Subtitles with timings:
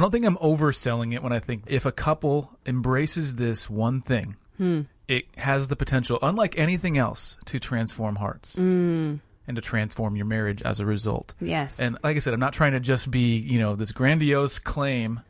[0.00, 4.00] I don't think I'm overselling it when I think if a couple embraces this one
[4.00, 4.82] thing, Hmm.
[5.08, 9.16] it has the potential, unlike anything else, to transform hearts Hmm.
[9.46, 11.34] and to transform your marriage as a result.
[11.38, 11.78] Yes.
[11.78, 15.20] And like I said, I'm not trying to just be, you know, this grandiose claim,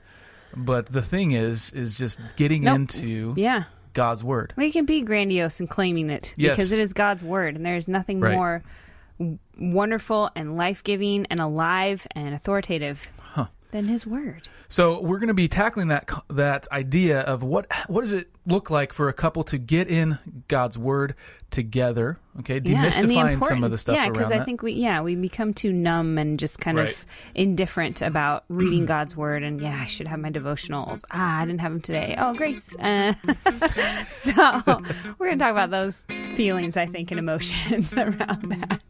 [0.57, 2.77] but the thing is, is just getting Nope.
[2.77, 3.65] into yeah.
[3.93, 4.55] God's word.
[4.57, 6.55] We can be grandiose in claiming it Yes.
[6.55, 8.37] because it is God's word, and there is nothing Right.
[8.37, 8.63] more
[9.59, 13.09] wonderful and life giving and alive and authoritative
[13.71, 14.49] than His word.
[14.69, 18.71] So we're going to be tackling that that idea of what what does it look
[18.71, 20.19] like for a couple to get in
[20.49, 21.15] God's word
[21.51, 22.19] together?
[22.41, 24.05] Okay, Yeah, demystifying some of the stuff around.
[24.07, 24.45] Yeah, because I that.
[24.45, 26.91] think we yeah we become too numb and just kind Right.
[26.91, 31.03] of indifferent about reading God's word and yeah I should have my devotionals.
[31.11, 32.15] Ah, I didn't have them today.
[32.19, 32.75] Oh, grace.
[32.77, 33.15] Uh,
[34.11, 34.33] so
[35.19, 38.81] we're gonna talk about those feelings I think and emotions around that.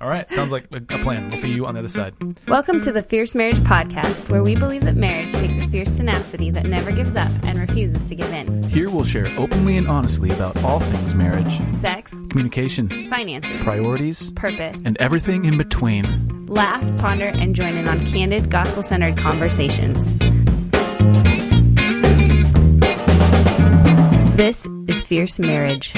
[0.00, 1.30] All right, sounds like a, a plan.
[1.30, 2.14] We'll see you on the other side.
[2.46, 6.50] Welcome to the Fierce Marriage Podcast, where we believe that marriage takes a fierce tenacity
[6.50, 8.62] that never gives up and refuses to give in.
[8.64, 14.82] Here we'll share openly and honestly about all things marriage, Sex, communication, finances, priorities, purpose.
[14.84, 16.46] and everything in between.
[16.46, 20.16] Laugh, ponder, and join in on candid, gospel centered conversations.
[24.36, 25.94] This is Fierce Marriage.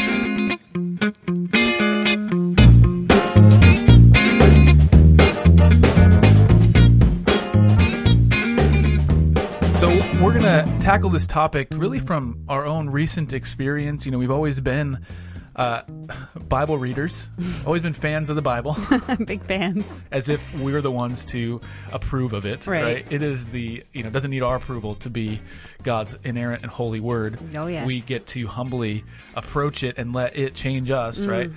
[10.21, 14.07] We're going to tackle this topic really from our own recent experience.
[14.07, 15.05] You know, we've always been
[15.55, 15.83] uh,
[16.49, 17.31] Bible readers,
[17.67, 18.77] always been fans of the Bible.
[19.27, 20.05] Big fans.
[20.11, 21.61] as if we're the ones to
[21.93, 22.83] approve of it, Right.
[22.83, 23.07] right.
[23.13, 25.41] It is the you know doesn't need our approval to be
[25.83, 27.39] God's inerrant and holy word.
[27.57, 27.87] Oh, yes.
[27.87, 31.31] we get to humbly approach it and let it change us, Mm.
[31.31, 31.51] right?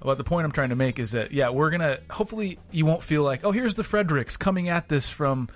[0.00, 3.02] But the point I'm trying to make is that yeah, we're gonna hopefully you won't
[3.02, 5.48] feel like oh here's the Fredericks coming at this from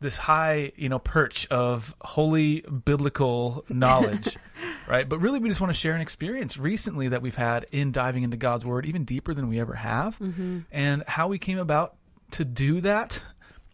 [0.00, 4.36] this high you know perch of holy biblical knowledge.
[4.88, 7.92] Right, but really, we just want to share an experience recently that we've had in
[7.92, 10.60] diving into God's Word even deeper than we ever have, Mm-hmm.
[10.72, 11.94] and how we came about
[12.32, 13.22] to do that,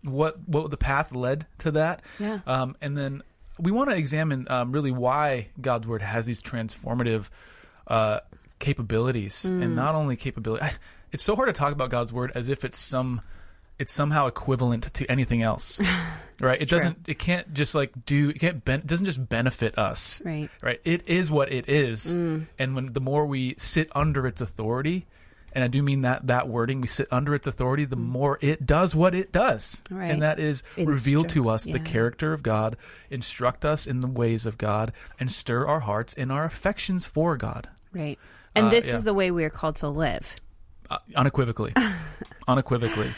[0.05, 2.41] what what the path led to that, Yeah.
[2.47, 3.23] um, and then
[3.59, 7.31] we want to examine um, really why God's Word has these transformative
[7.87, 8.21] uh,
[8.59, 9.63] capabilities, Mm.
[9.63, 10.67] and not only capability.
[11.13, 13.23] It's so hard to talk about God's Word as if it's some
[13.79, 15.81] it's somehow equivalent to anything else,
[16.41, 16.61] right?
[16.61, 17.09] it doesn't.
[17.09, 18.31] It can't just like do.
[18.31, 18.65] It can't.
[18.65, 20.49] Ben, it doesn't just benefit us, Right.
[20.63, 20.81] right?
[20.85, 25.07] It is what it is, and when the more we sit under its authority,
[25.53, 28.65] and I do mean that that wording, we sit under its authority, the more it
[28.67, 30.11] does what it does, Right.
[30.11, 32.77] and that is reveal to Instruct, us the character of God,
[33.11, 37.37] instruct us in the ways of God, and stir our hearts and our affections for
[37.37, 38.19] God, Right.
[38.55, 38.97] And Uh, this yeah.
[38.97, 40.37] is the way we are called to live.
[40.89, 41.73] uh, unequivocally,
[42.49, 43.13] unequivocally.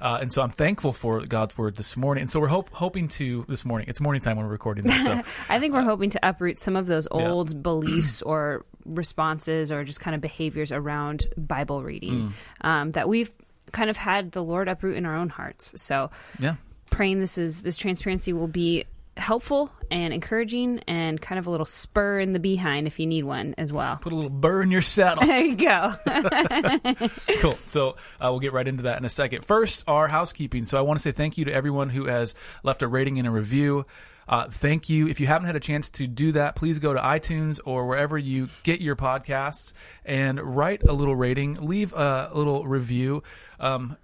[0.00, 2.22] Uh, and so I'm thankful for God's word this morning.
[2.22, 3.88] And so we're hope, hoping to this morning.
[3.88, 5.04] It's morning time when we're recording this.
[5.04, 5.12] So
[5.48, 10.00] I think we're hoping to uproot some of those old beliefs or responses or just
[10.00, 13.32] kind of behaviors around Bible reading um, that we've
[13.72, 15.80] kind of had the Lord uproot in our own hearts.
[15.80, 16.56] So yeah,
[16.90, 18.84] praying this is this transparency will be
[19.16, 23.24] helpful and encouraging and kind of a little spur in the behind if you need
[23.24, 23.96] one as well.
[23.96, 25.26] put a little burr in your saddle.
[25.26, 25.94] There you go.
[27.40, 27.52] cool.
[27.66, 27.90] So
[28.20, 29.44] uh, we'll get right into that in a second.
[29.44, 30.64] First, our housekeeping.
[30.64, 33.26] So I want to say thank you to everyone who has left a rating and
[33.26, 33.86] a review.
[34.28, 35.06] Uh, thank you.
[35.06, 38.18] If you haven't had a chance to do that, please go to iTunes or wherever
[38.18, 39.72] you get your podcasts
[40.04, 41.64] and write a little rating.
[41.64, 43.22] Leave a little review.
[43.60, 43.96] Um,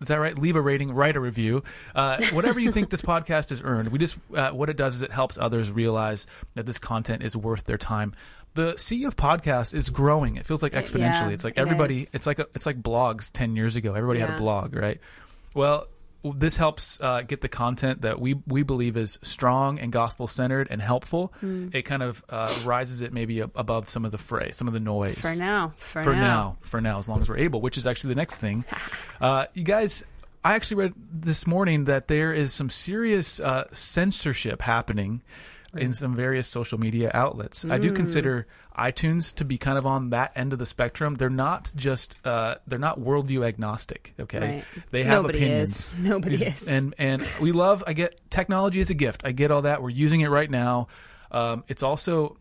[0.00, 0.38] is that right?
[0.38, 1.62] Leave a rating, write a review.
[1.94, 3.88] Uh, whatever you think this podcast has earned.
[3.88, 7.36] We just uh, what it does is it helps others realize that this content is
[7.36, 8.14] worth their time.
[8.54, 10.36] The sea of podcasts is growing.
[10.36, 11.28] It feels like exponentially.
[11.28, 12.02] yeah, it's like everybody.
[12.02, 12.14] is.
[12.14, 13.94] It's like a, it's like blogs ten years ago.
[13.94, 15.00] Everybody had a blog, right?
[15.54, 15.86] Well,
[16.24, 20.66] this helps uh, get the content that we we believe is strong and gospel centered
[20.70, 21.32] and helpful.
[21.40, 21.68] Hmm.
[21.72, 24.80] It kind of uh, rises it maybe above some of the fray, some of the
[24.80, 25.74] noise For now.
[25.76, 26.20] For, for now.
[26.20, 26.56] now.
[26.62, 28.64] for now, as long as we're able, which is actually the next thing.
[29.20, 30.04] Uh, you guys,
[30.44, 35.22] I actually read this morning that there is some serious uh, censorship happening
[35.76, 37.64] in some various social media outlets.
[37.64, 37.82] I Mm.
[37.82, 38.46] do consider
[38.78, 41.14] iTunes to be kind of on that end of the spectrum.
[41.14, 44.14] They're not just uh, they're not worldview agnostic.
[44.20, 44.64] Okay, Right.
[44.90, 45.70] they have Nobody opinions.
[45.70, 45.88] is.
[45.98, 46.68] Nobody These- is.
[46.68, 47.82] and and we love.
[47.86, 49.22] I get technology is a gift.
[49.24, 49.82] I get all that.
[49.82, 50.88] We're using it right now.
[51.30, 52.36] Um, it's also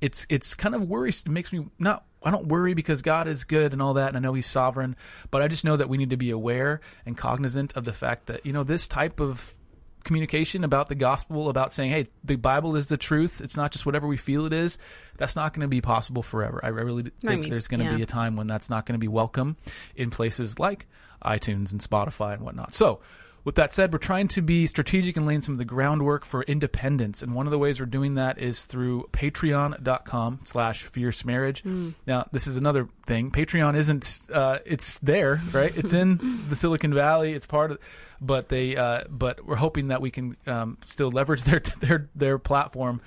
[0.00, 1.22] it's it's kind of worries.
[1.26, 2.04] It makes me not.
[2.24, 4.94] I don't worry because God is good and all that, and I know He's sovereign.
[5.32, 8.26] But I just know that we need to be aware and cognizant of the fact
[8.26, 9.52] that you know this type of
[10.04, 13.40] communication about the gospel, about saying, "Hey, the Bible is the truth.
[13.40, 14.78] It's not just whatever we feel it is."
[15.16, 16.60] That's not going to be possible forever.
[16.62, 18.98] I really think mean, there's going to be a time when that's not going to
[18.98, 19.56] be welcome
[19.94, 20.86] in places like
[21.24, 22.74] iTunes and Spotify and whatnot.
[22.74, 23.00] So
[23.44, 26.42] with that said, we're trying to be strategic and laying some of the groundwork for
[26.42, 27.22] independence.
[27.22, 31.64] And one of the ways we're doing that is through patreon.com slash fierce marriage.
[32.06, 33.30] Now, this is another thing.
[33.30, 35.76] Patreon isn't, uh, it's there, right?
[35.76, 37.32] It's in the Silicon Valley.
[37.32, 37.78] It's part of,
[38.20, 42.38] but they, uh, but we're hoping that we can, um, still leverage their, their, their
[42.38, 43.00] platform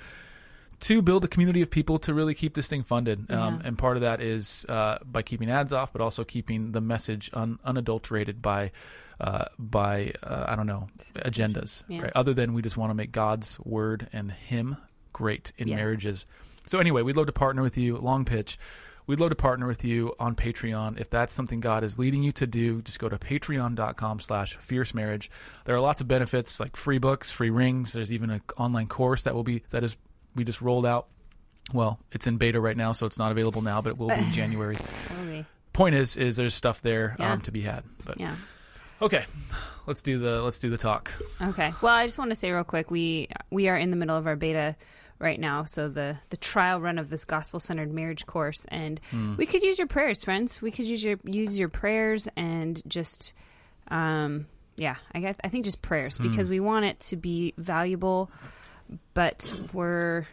[0.86, 3.30] to build a community of people to really keep this thing funded.
[3.30, 6.80] Um, and part of that is uh, by keeping ads off, but also keeping the
[6.80, 8.72] message un- unadulterated by
[9.20, 11.82] uh, by uh, I don't know agendas.
[11.88, 12.02] Yeah.
[12.02, 12.12] Right?
[12.14, 14.76] Other than we just want to make God's word and Him
[15.12, 15.76] great in Yes.
[15.76, 16.26] marriages.
[16.66, 17.96] So anyway, we'd love to partner with you.
[17.96, 18.58] Long pitch.
[19.06, 21.00] We'd love to partner with you on Patreon.
[21.00, 24.94] If that's something God is leading you to do, just go to patreon.com slash fierce
[24.94, 25.30] marriage.
[25.64, 27.92] There are lots of benefits like free books, free rings.
[27.92, 29.96] There's even an online course that will be, that is,
[30.36, 31.08] we just rolled out.
[31.72, 34.14] Well, it's in beta right now, so it's not available now, but it will be
[34.14, 34.76] in January.
[35.08, 35.44] Totally.
[35.72, 37.32] Point is, is there's stuff there Yeah.
[37.32, 37.82] um, to be had.
[38.04, 38.36] But Yeah.
[39.02, 39.24] okay,
[39.86, 41.12] let's do the let's do the talk.
[41.42, 41.72] Okay.
[41.82, 44.26] Well, I just want to say real quick, we we are in the middle of
[44.28, 44.76] our beta
[45.18, 49.00] right now, so the the trial run of this gospel centered marriage course, and
[49.36, 50.62] we could use your prayers, friends.
[50.62, 53.32] We could use your use your prayers and just,
[53.88, 54.46] um,
[54.76, 58.30] yeah, I guess I think just prayers because we want it to be valuable,
[59.14, 60.26] but we're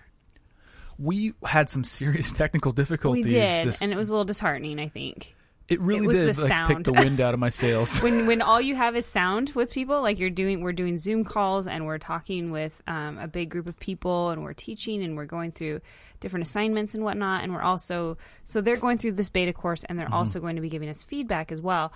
[0.99, 3.25] We had some serious technical difficulties.
[3.25, 4.79] we did, This, and it was a little disheartening.
[4.79, 5.33] I think.
[5.69, 6.67] it really it was did the like sound.
[6.67, 7.99] take the wind out of my sails.
[8.03, 11.23] when when all you have is sound with people like you're doing we're doing zoom
[11.23, 15.15] calls and we're talking with um, a big group of people and we're teaching and
[15.17, 15.79] we're going through
[16.19, 19.97] different assignments and whatnot and we're also so they're going through this beta course and
[19.97, 20.13] they're Mm-hmm.
[20.15, 21.91] also going to be giving us feedback as well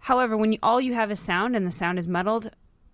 [0.00, 2.50] however when you, all you have is sound and the sound is muddled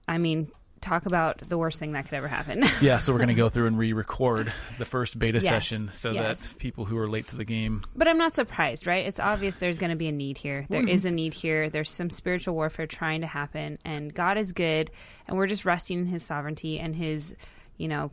[0.07, 3.29] i mean talk about the worst thing that could ever happen yeah, so we're going
[3.29, 6.53] to go through and re-record the first beta Yes, session so yes.
[6.53, 7.83] that people who are late to the game.
[7.95, 9.07] But I'm not surprised, right?
[9.07, 10.67] It's obvious there's going to be a need here.
[10.69, 10.89] There mm-hmm.
[10.89, 11.71] is a need here.
[11.71, 14.91] There's some spiritual warfare trying to happen, and God is good,
[15.27, 17.37] and we're just resting in His sovereignty and His,
[17.77, 18.11] you know,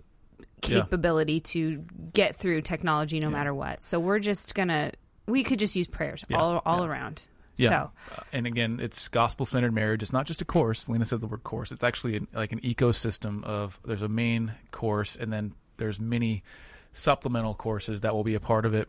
[0.68, 0.82] Yeah.
[0.82, 1.84] capability to
[2.14, 3.82] get through technology no matter what.
[3.82, 4.92] So we're just gonna.
[5.28, 6.88] We could just use prayers Yeah, all all yeah.
[6.88, 7.28] around.
[7.58, 10.02] Yeah, So Uh, and again, it's gospel-centered marriage.
[10.02, 10.90] It's not just a course.
[10.90, 11.72] Lena said the word course.
[11.72, 16.44] It's actually an, like an ecosystem of there's a main course, and then there's many
[16.92, 18.88] supplemental courses that will be a part of it.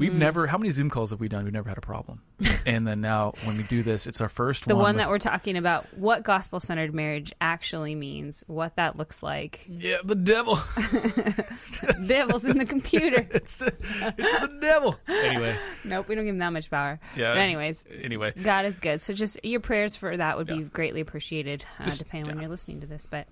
[0.00, 0.46] We've never.
[0.48, 1.44] How many Zoom calls have we done?
[1.44, 2.22] We've never had a problem.
[2.66, 4.82] and then now, when we do this, it's our first the one.
[4.82, 9.22] one with- that we're talking about, what gospel centered marriage actually means, what that looks
[9.22, 9.64] like.
[9.68, 10.58] yeah, the devil.
[12.08, 13.28] Devil's in the computer.
[13.30, 13.78] it's it's
[14.40, 14.96] the devil.
[15.06, 16.98] Anyway, nope, we don't give him that much power.
[17.16, 17.34] yeah.
[17.34, 19.02] But anyways, Anyway, God is good.
[19.02, 22.42] So just your prayers for that would be greatly appreciated, uh, Just- depending on when
[22.42, 23.06] you're listening to this.
[23.06, 23.26] But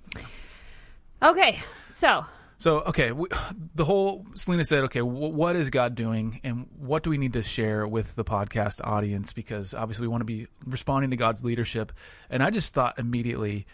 [1.23, 2.25] okay, so
[2.59, 3.29] So, okay, we,
[3.75, 7.33] the whole Selena said, okay, w- what is God doing, and what do we need
[7.35, 9.33] to share with the podcast audience?
[9.33, 11.93] Because obviously, we want to be responding to God's leadership.
[12.29, 13.67] And I just thought immediately,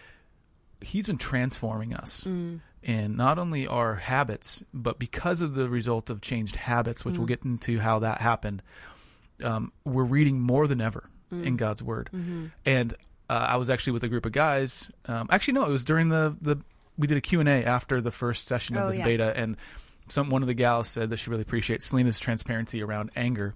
[0.81, 2.27] He's been transforming us
[2.83, 7.27] in not only our habits, but because of the result of changed habits, which we'll
[7.27, 8.63] get into how that happened.
[9.43, 12.11] Um, we're reading more than ever in God's Word,
[12.67, 12.93] and
[13.31, 14.91] uh, I was actually with a group of guys.
[15.07, 16.59] Um, actually, no, it was during the the
[16.97, 19.05] we did a Q and A after the first session of Oh, this yeah.
[19.05, 19.57] beta, and
[20.09, 23.55] some one of the gals said that she really appreciates Selena's transparency around anger.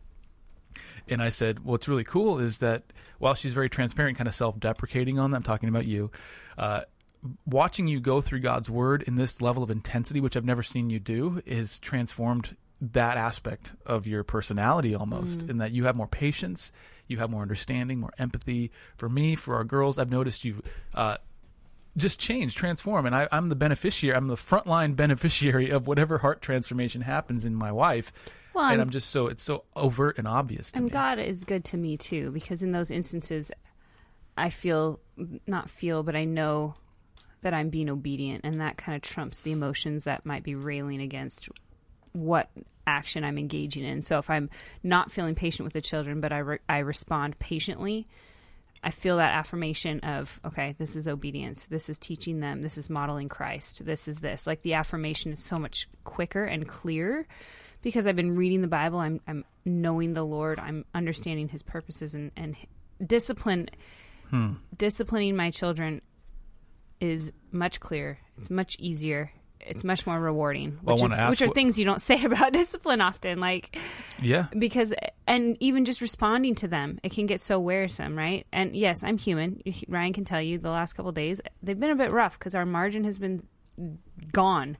[1.08, 2.82] And I said, what's really cool is that
[3.18, 6.10] while she's very transparent, kind of self-deprecating on that, I'm talking about you.
[6.56, 6.82] Uh,
[7.46, 10.90] watching you go through God's word in this level of intensity, which I've never seen
[10.90, 16.06] you do, is transformed that aspect of your personality almost, in that you have more
[16.06, 16.70] patience,
[17.08, 18.70] you have more understanding, more empathy.
[18.96, 20.62] For me, for our girls, I've noticed you
[20.94, 21.16] uh,
[21.98, 24.16] just change, transform, and I, I'm the beneficiary.
[24.16, 28.12] I'm the frontline beneficiary of whatever heart transformation happens in my wife,
[28.54, 30.90] Well, and I'm just so it's so overt and obvious to and me.
[30.90, 33.52] God is good to me too, because in those instances,
[34.36, 35.00] I feel
[35.46, 36.74] not feel, but I know
[37.40, 41.00] that I'm being obedient, and that kind of trumps the emotions that might be railing
[41.00, 41.48] against
[42.12, 42.50] what
[42.86, 44.02] action I'm engaging in.
[44.02, 44.48] So if I'm
[44.82, 48.08] not feeling patient with the children, but I re- I respond patiently,
[48.82, 51.66] I feel that affirmation of okay, this is obedience.
[51.66, 52.62] This is teaching them.
[52.62, 53.84] This is modeling Christ.
[53.84, 54.46] This is this.
[54.46, 57.26] Like the affirmation is so much quicker and clearer
[57.82, 58.98] because I've been reading the Bible.
[58.98, 60.58] I'm I'm knowing the Lord.
[60.58, 62.56] I'm understanding His purposes and and
[63.04, 63.68] discipline.
[64.30, 64.54] Hmm.
[64.76, 66.02] Disciplining my children
[67.00, 68.18] is much clearer.
[68.36, 69.32] It's much easier.
[69.60, 73.00] It's much more rewarding, which, is, which are what- things you don't say about discipline
[73.00, 73.38] often.
[73.40, 73.76] Like
[74.22, 74.94] yeah, because
[75.26, 79.18] and even just responding to them it can get so wearisome right and yes i'm
[79.18, 82.54] human ryan can tell you the last couple days they've been a bit rough because
[82.54, 83.42] our margin has been
[84.32, 84.76] gone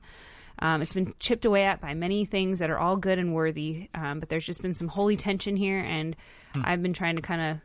[0.61, 3.87] um, it's been chipped away at by many things that are all good and worthy
[3.93, 6.15] um, but there's just been some holy tension here and
[6.53, 6.61] Hmm.
[6.65, 7.57] i've been trying to kind of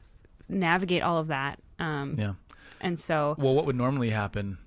[0.48, 2.34] navigate all of that um, yeah.
[2.82, 4.58] And so, Well, what would normally happen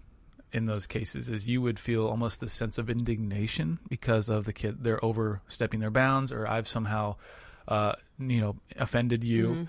[0.53, 4.53] in those cases is you would feel almost a sense of indignation because of the
[4.53, 7.15] kid they're overstepping their bounds, or I've somehow,
[7.67, 9.63] uh, you know, offended you, Mm-hmm.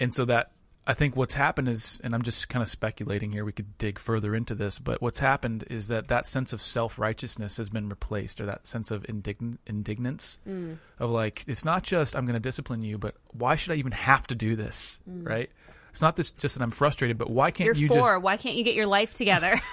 [0.00, 0.50] and so that
[0.86, 3.44] I think what's happened is, and I'm just kind of speculating here.
[3.44, 6.98] We could dig further into this, but what's happened is that that sense of self
[6.98, 10.78] righteousness has been replaced, or that sense of indign- indignance Mm.
[10.98, 13.92] of like it's not just I'm going to discipline you, but why should I even
[13.92, 15.50] have to do this, right?
[15.90, 17.74] It's not this just that I'm frustrated, but why can't Mm.
[17.74, 18.14] you're you four.
[18.14, 19.60] just Why can't you get your life together?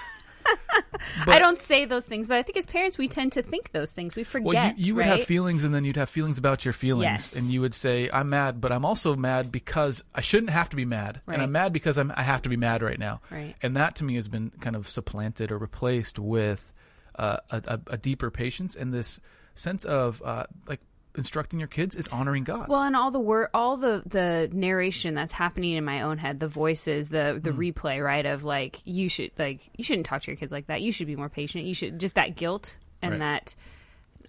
[1.28, 3.72] But- I don't say those things, but I think as parents we tend to think
[3.72, 4.16] those things.
[4.16, 4.46] We forget.
[4.46, 5.18] Well, you, you would right?
[5.18, 7.32] have feelings, and then you'd have feelings about your feelings, Yes.
[7.36, 10.76] and you would say, "I'm mad, but I'm also mad because I shouldn't have to
[10.76, 11.34] be mad, Right.
[11.34, 13.54] and I'm mad because I'm, I have to be mad right now." Right.
[13.62, 16.72] And that to me has been kind of supplanted or replaced with
[17.16, 19.20] uh, a, a, a deeper patience and this
[19.54, 20.80] sense of uh, like
[21.18, 22.68] instructing your kids is honoring God.
[22.68, 26.40] Well, and all the word, all the the narration that's happening in my own head,
[26.40, 27.72] the voices, the the Mm.
[27.74, 28.24] replay, right?
[28.24, 30.80] Of like you should like you shouldn't talk to your kids like that.
[30.80, 31.64] You should be more patient.
[31.64, 33.18] You should just that guilt and Right.
[33.20, 33.54] that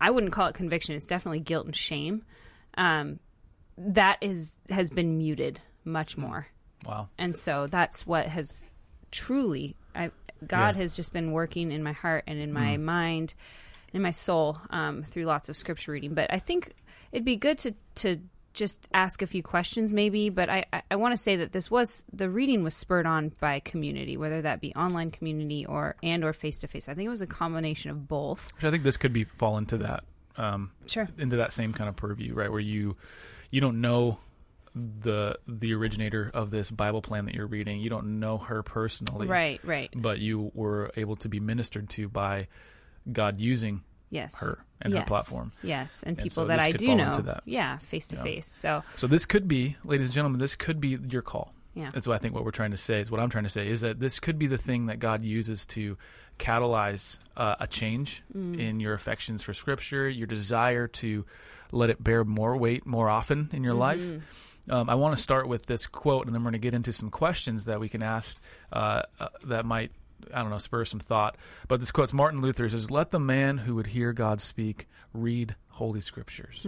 [0.01, 0.96] I wouldn't call it conviction.
[0.96, 2.24] It's definitely guilt and shame.
[2.77, 3.19] Um,
[3.77, 6.22] that is has been muted much Hmm.
[6.22, 6.48] more,
[6.86, 7.08] wow.
[7.17, 8.67] and so that's what has
[9.12, 10.12] truly I
[10.46, 10.81] God Yeah.
[10.84, 13.34] has just been working in my heart and in my mind,
[13.91, 16.13] in my soul um, through lots of scripture reading.
[16.13, 16.74] But I think
[17.12, 18.20] it'd be good to to
[18.54, 20.30] just ask a few questions, maybe.
[20.30, 23.30] But I I, I want to say that this was the reading was spurred on
[23.39, 26.89] by community, whether that be online community or and or face to face.
[26.89, 28.51] I think it was a combination of both.
[28.56, 30.04] Which I think this could be fall into that
[30.38, 31.08] um, Sure.
[31.18, 32.51] into that same kind of purview, right?
[32.51, 32.96] Where you
[33.51, 34.20] you don't know
[34.75, 37.80] the the originator of this Bible plan that you're reading.
[37.80, 39.60] You don't know her personally, Right.
[39.63, 39.89] Right.
[39.96, 42.48] But you were able to be ministered to by
[43.12, 44.39] God using Yes.
[44.42, 45.51] her and her platform.
[45.62, 47.12] Yes, and And people so that I do know.
[47.12, 47.44] that.
[47.46, 48.48] Yeah, face to face.
[48.48, 51.54] So So this could be, ladies and gentlemen, this could be your call.
[51.75, 51.92] yeah.
[51.94, 53.68] That's what I think what we're trying to say is what I'm trying to say
[53.68, 55.98] is that this could be the thing that God uses to
[56.38, 61.25] catalyze uh, a change in your affections for Scripture, your desire to
[61.72, 64.04] let it bear more weight more often in your life.
[64.70, 66.94] Um, I want to start with this quote, and then we're going to get into
[66.94, 68.39] some questions that we can ask
[68.72, 69.92] uh, uh, that might,
[70.34, 71.36] I don't know, spur some thought.
[71.68, 74.88] But this quote's Martin Luther He says, "Let the man who would hear God speak
[75.14, 76.62] read Holy Scriptures.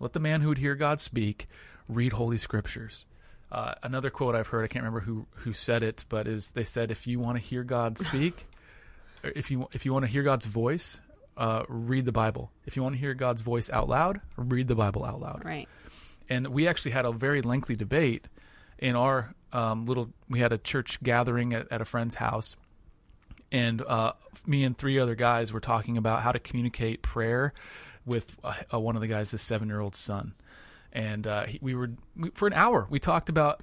[0.00, 1.48] Let the man who would hear God speak
[1.88, 3.06] read Holy Scriptures."
[3.50, 6.64] Uh, another quote I've heard, I can't remember who who said it, but is they
[6.64, 8.46] said, "If you want to hear God speak,
[9.22, 10.98] or if you if you want to hear God's voice,
[11.36, 12.50] uh, read the Bible.
[12.64, 15.68] If you want to hear God's voice out loud, read the Bible out loud." Right.
[16.30, 18.26] and we actually had a very lengthy debate
[18.78, 20.08] in our um, little.
[20.30, 22.56] We had a church gathering at, at a friend's house,
[23.52, 24.14] and uh,
[24.46, 27.52] me and three other guys were talking about how to communicate prayer
[28.04, 30.34] with uh, one of the guys' his seven-year-old son,
[30.92, 32.86] and uh, he, we were we, for an hour.
[32.90, 33.60] We talked about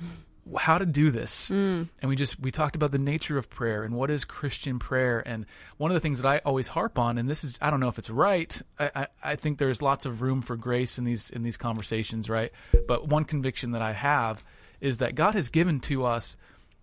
[0.58, 1.50] how to do this,
[2.01, 5.22] and we just we talked about the nature of prayer and what is Christian prayer.
[5.27, 5.46] And
[5.77, 7.89] one of the things that I always harp on, and this is I don't know
[7.89, 8.62] if it's right.
[8.79, 12.29] I, I, I think there's lots of room for grace in these in these conversations,
[12.29, 12.51] right?
[12.88, 14.43] But one conviction that I have
[14.79, 16.38] is that God has given to us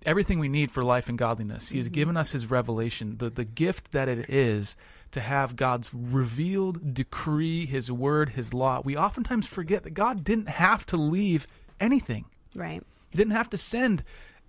[0.07, 1.69] everything we need for life and godliness.
[1.69, 4.77] He has given us his revelation, the, the gift that it is
[5.11, 8.81] to have God's revealed decree, his word, his law.
[8.85, 11.47] We oftentimes forget that God didn't have to leave
[11.81, 12.25] anything.
[12.55, 12.83] Right.
[13.11, 14.03] He didn't have to send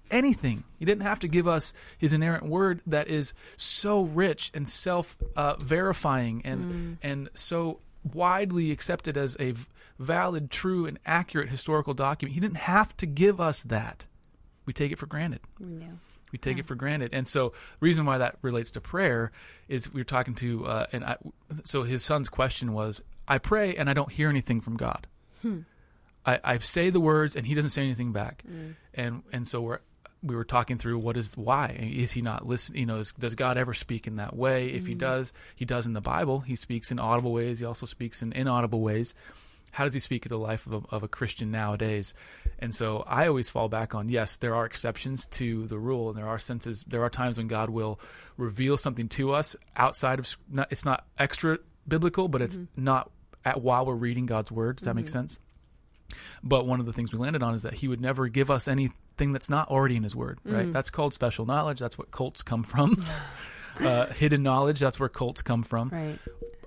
[0.10, 0.64] anything.
[0.80, 5.18] He didn't have to give us his inerrant word that is so rich and self
[5.36, 7.80] uh, verifying and and so
[8.14, 9.54] widely accepted as a
[10.00, 12.36] valid, true, and accurate historical document.
[12.36, 14.06] He didn't have to give us that.
[14.68, 15.40] We take it for granted.
[15.60, 16.00] We know.
[16.32, 19.32] We take it for granted, and so reason why that relates to prayer
[19.70, 21.16] is we were talking to, uh, and I,
[21.64, 25.08] so his son's question was, "I pray and I don't hear anything from God.
[25.42, 25.62] Hmm.
[26.26, 28.76] I, I say the words and he doesn't say anything back, mm.
[28.94, 29.80] and and so we're
[30.22, 32.82] we were talking through what is why is he not listening?
[32.82, 34.68] You know, is, does God ever speak in that way?
[34.68, 35.00] If he mm.
[35.00, 36.42] does, he does in the Bible.
[36.42, 37.60] He speaks in audible ways.
[37.60, 39.14] He also speaks in inaudible ways.
[39.78, 42.16] How does he speak in the life of a, of a Christian nowadays?
[42.58, 46.18] And so I always fall back on yes, there are exceptions to the rule, and
[46.18, 48.00] there are senses, there are times when God will
[48.38, 50.36] reveal something to us outside of.
[50.50, 53.12] Not, it's not extra biblical, but it's not
[53.46, 54.78] at while we're reading God's word.
[54.78, 55.38] Does that make sense?
[56.42, 58.68] But one of the things we landed on is that he would never give us
[58.68, 60.74] anything that's not already in his word, right?
[60.74, 61.78] That's called special knowledge.
[61.78, 63.06] That's what cults come from.
[63.80, 64.80] uh, hidden knowledge.
[64.80, 65.90] That's where cults come from.
[65.90, 66.18] Right.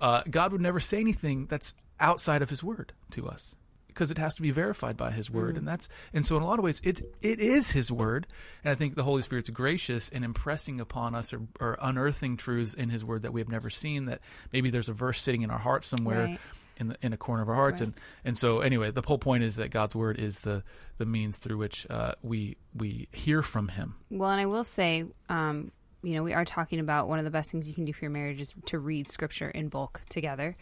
[0.00, 3.54] Uh, God would never say anything that's outside of his word to us
[3.88, 6.46] because it has to be verified by his word and that's and so in a
[6.46, 8.26] lot of ways it it is his word
[8.64, 12.72] and i think the holy spirit's gracious in impressing upon us or, or unearthing truths
[12.72, 14.20] in his word that we have never seen that
[14.52, 16.40] maybe there's a verse sitting in our heart somewhere Right.
[16.78, 17.88] in the, in a corner of our hearts, Right.
[17.88, 20.62] and and so anyway, the whole point is that God's word is the
[20.96, 23.96] the means through which uh, we we hear from Him.
[24.08, 27.30] Well, and I will say, um, you know, we are talking about one of the
[27.30, 30.54] best things you can do for your marriage is to read scripture in bulk together.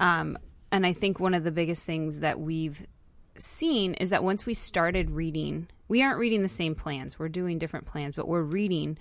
[0.00, 0.36] Um,
[0.72, 2.84] and I think one of the biggest things that we've
[3.38, 7.18] seen is that once we started reading, we aren't reading the same plans.
[7.18, 8.98] We're doing different plans, but we're reading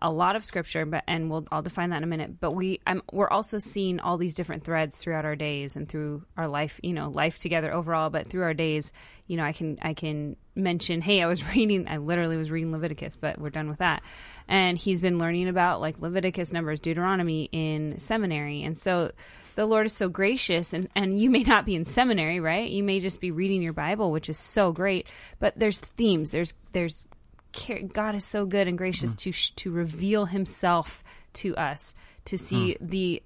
[0.00, 0.84] a lot of scripture.
[0.84, 2.40] But and we'll I'll define that in a minute.
[2.40, 6.24] But we I'm, we're also seeing all these different threads throughout our days and through
[6.36, 8.10] our life, you know, life together overall.
[8.10, 8.92] But through our days,
[9.26, 12.72] you know, I can I can mention, hey, I was reading, I literally was reading
[12.72, 14.02] Leviticus, but we're done with that.
[14.48, 19.12] And he's been learning about like Leviticus, Numbers, Deuteronomy in seminary, and so
[19.54, 22.68] the Lord is so gracious, and, and you may not be in seminary, right?
[22.68, 25.06] You may just be reading your Bible, which is so great.
[25.38, 26.30] But there's themes.
[26.30, 27.08] There's there's
[27.54, 29.18] care- God is so good and gracious mm.
[29.18, 31.02] to sh- to reveal Himself
[31.34, 31.94] to us,
[32.26, 32.88] to see mm.
[32.90, 33.22] the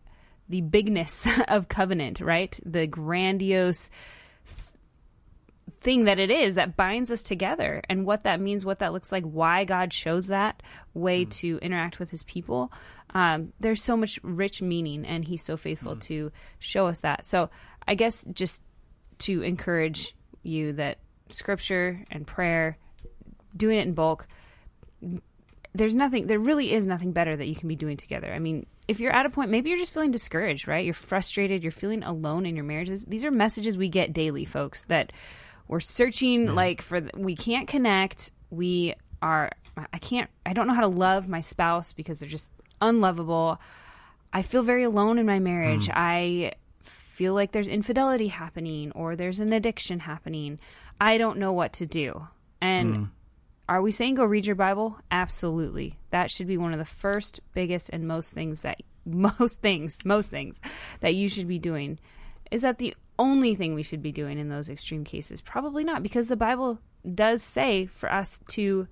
[0.49, 2.59] the bigness of covenant, right?
[2.65, 3.91] The grandiose
[5.81, 9.13] thing that it is that binds us together and what that means, what that looks
[9.13, 11.31] like, why God chose that way mm.
[11.37, 12.73] to interact with his people.
[13.15, 17.25] Um, there's so much rich meaning, and he's so faithful to show us that.
[17.25, 17.49] So,
[17.87, 18.63] I guess just
[19.21, 20.99] to encourage you that
[21.31, 22.77] scripture and prayer,
[23.57, 24.27] doing it in bulk,
[25.75, 28.33] there's nothing, there really is nothing better that you can be doing together.
[28.33, 30.85] I mean, if you're at a point, maybe you're just feeling discouraged, right?
[30.85, 33.05] You're frustrated, you're feeling alone in your marriages.
[33.05, 35.13] These are messages we get daily, folks, that
[35.69, 38.33] we're searching like for, we can't connect.
[38.51, 42.51] We are, I can't, I don't know how to love my spouse because they're just
[42.81, 43.61] unlovable.
[44.33, 45.87] I feel very alone in my marriage.
[45.87, 45.93] Hmm.
[45.95, 46.53] I
[46.83, 50.59] feel like there's infidelity happening or there's an addiction happening.
[51.01, 52.27] I don't know what to do.
[52.61, 53.05] And hmm.
[53.69, 54.99] Are we saying go read your Bible?
[55.11, 55.99] Absolutely.
[56.11, 60.31] That should be one of the first, biggest, and most things that most things, most
[60.31, 60.61] things
[61.01, 61.99] that you should be doing.
[62.51, 65.41] Is that the only thing we should be doing in those extreme cases?
[65.43, 66.79] Probably not, because the Bible
[67.15, 68.87] does say for us to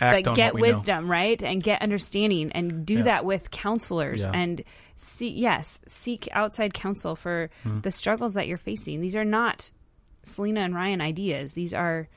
[0.00, 0.68] Act like get we know.
[0.74, 1.40] wisdom, right?
[1.40, 3.02] And get understanding and do Yeah.
[3.02, 4.32] that with counselors Yeah.
[4.34, 4.64] and
[4.96, 7.80] see yes, seek outside counsel for Hmm.
[7.80, 9.00] the struggles that you're facing.
[9.00, 9.70] These are not
[10.24, 11.52] Selena and Ryan ideas.
[11.54, 12.08] These are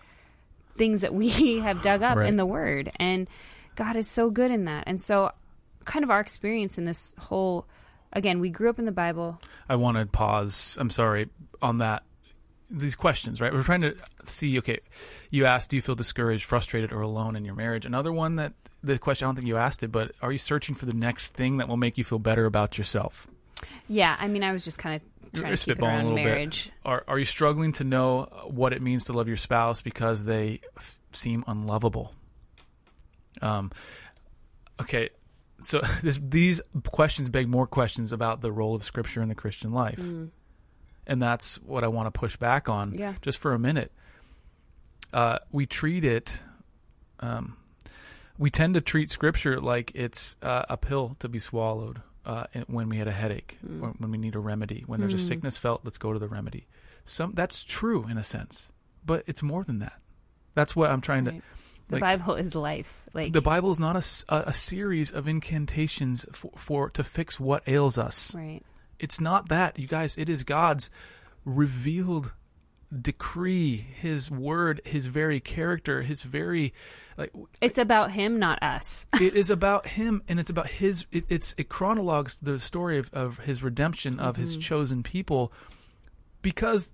[0.76, 2.28] things that we have dug up Right.
[2.30, 3.28] in the word and
[3.76, 4.84] God is so good in that.
[4.88, 5.32] And so
[5.86, 7.66] kind of our experience in this whole
[8.14, 9.40] again, we grew up in the Bible.
[9.70, 10.78] I want to pause.
[10.80, 11.30] I'm sorry
[11.62, 12.04] on that.
[12.70, 13.52] These questions, right?
[13.52, 14.58] We're trying to see.
[14.60, 14.80] Okay,
[15.30, 17.86] you asked, do you feel discouraged, frustrated, or alone in your marriage?
[17.86, 20.76] Another one that the question I don't think you asked it, but are you searching
[20.76, 23.28] for the next thing that will make you feel better about yourself?
[23.90, 25.02] Yeah, I mean I was just kind of
[25.34, 26.66] trying to keep it around marriage.
[26.66, 26.74] bit.
[26.86, 30.60] Are are you struggling to know what it means to love your spouse because they
[30.78, 32.14] f- seem unlovable?
[33.42, 33.72] Um,
[34.82, 35.10] okay,
[35.62, 39.72] so this, these questions beg more questions about the role of Scripture in the Christian
[39.72, 40.00] life,
[41.08, 42.94] and that's what I want to push back on.
[42.98, 43.14] Yeah.
[43.22, 43.92] just for a minute.
[45.14, 46.42] Uh, we treat it.
[47.20, 47.58] Um,
[48.38, 52.90] we tend to treat Scripture like it's uh, a pill to be swallowed uh, when
[52.90, 53.82] we had a headache, Mm.
[53.84, 55.82] or when we need a remedy, when there's a sickness felt.
[55.84, 56.68] Let's go to the remedy.
[57.06, 58.70] Some that's true in a sense,
[59.06, 60.00] but it's more than that.
[60.54, 61.32] That's what I'm trying to.
[61.90, 63.10] The like- Bible is life.
[63.14, 63.96] Like The Bible is not
[64.30, 68.34] a series of incantations for, for to fix what ails us.
[68.36, 68.62] right.
[69.00, 70.16] It's not that, you guys.
[70.18, 70.92] It is God's
[71.44, 72.32] revealed
[73.00, 76.74] decree, His word, His very character, His very
[77.18, 77.32] like.
[77.62, 79.06] It's about him, not us.
[79.14, 81.06] it is about Him, and it's about His.
[81.12, 84.62] It, it's it chronologues the story of, of His redemption of His Mm-hmm.
[84.62, 85.52] chosen people,
[86.42, 86.92] because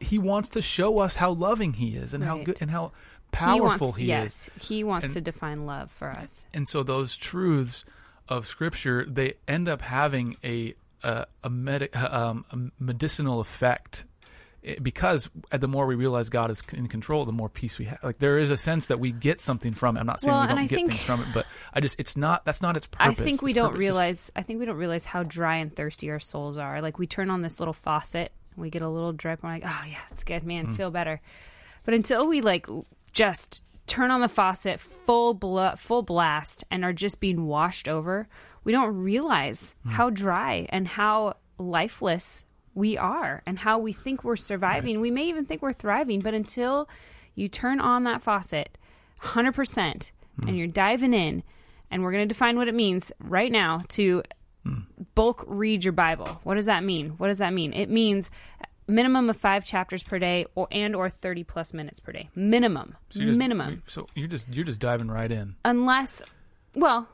[0.00, 2.92] He wants to show us how loving He is and how good and how
[3.30, 4.50] he powerful wants, He is.
[4.58, 6.46] he wants And- to define love for us.
[6.54, 7.84] and so those truths
[8.26, 14.04] of scripture they end up having a a, a, medi- um, a medicinal effect
[14.64, 17.98] Eh, because the more we realize God is in control, the more peace we have.
[18.02, 20.00] Like there is a sense that we get something from it.
[20.00, 22.16] I'm not saying Well, we don't get think- things from it, but I just it's
[22.16, 23.06] not that's not its purpose.
[23.06, 24.32] I think we Its don't is- realize.
[24.34, 26.82] I think we don't realize how dry and thirsty our souls are.
[26.82, 29.54] Like we turn on this little faucet, and we get a little drip, and we're
[29.56, 30.76] like, oh yeah, it's good, man, Mm.
[30.76, 31.20] feel better.
[31.84, 32.66] But until we like
[33.12, 38.28] just turn on the faucet full blo- full blast and are just being washed over,
[38.64, 39.92] we don't realize Mm.
[39.92, 42.44] how dry and how lifeless
[42.78, 45.00] we are and how we think we're surviving.
[45.00, 46.88] We may even think we're thriving, but until
[47.34, 48.78] you turn on that faucet
[49.22, 50.10] 100%
[50.40, 50.48] hmm.
[50.48, 51.42] and you're diving in,
[51.90, 54.22] and we're going to define what it means right now to
[54.64, 54.80] hmm.
[55.14, 56.40] bulk read your Bible.
[56.44, 57.10] What does that mean?
[57.18, 57.72] What does that mean?
[57.72, 58.30] It means
[58.86, 62.96] minimum of five chapters per day or and or 30 plus minutes per day minimum
[63.10, 65.56] So just- minimum So you're just you're just diving right in.
[65.62, 66.22] unless
[66.74, 67.06] well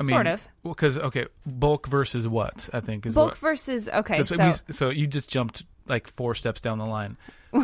[0.00, 0.48] I mean, Sort of.
[0.62, 3.38] Well, because okay, bulk versus what I think is Bulk what.
[3.38, 4.22] versus okay.
[4.22, 7.16] So we- so you just jumped like four steps down the line.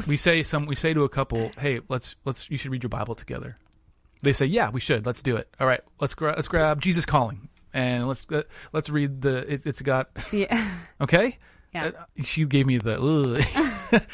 [0.06, 0.66] we say some.
[0.66, 2.50] We say to a couple, "Hey, let's let's.
[2.50, 3.56] You should read your Bible together."
[4.22, 5.06] They say, "Yeah, we should.
[5.06, 8.90] Let's do it." All right, let's gra- let's grab Jesus Calling and let's uh, let's
[8.90, 9.52] read the.
[9.54, 10.70] It, it's got yeah,
[11.00, 11.38] okay.
[11.72, 11.86] yeah.
[11.98, 12.98] Uh, she gave me the.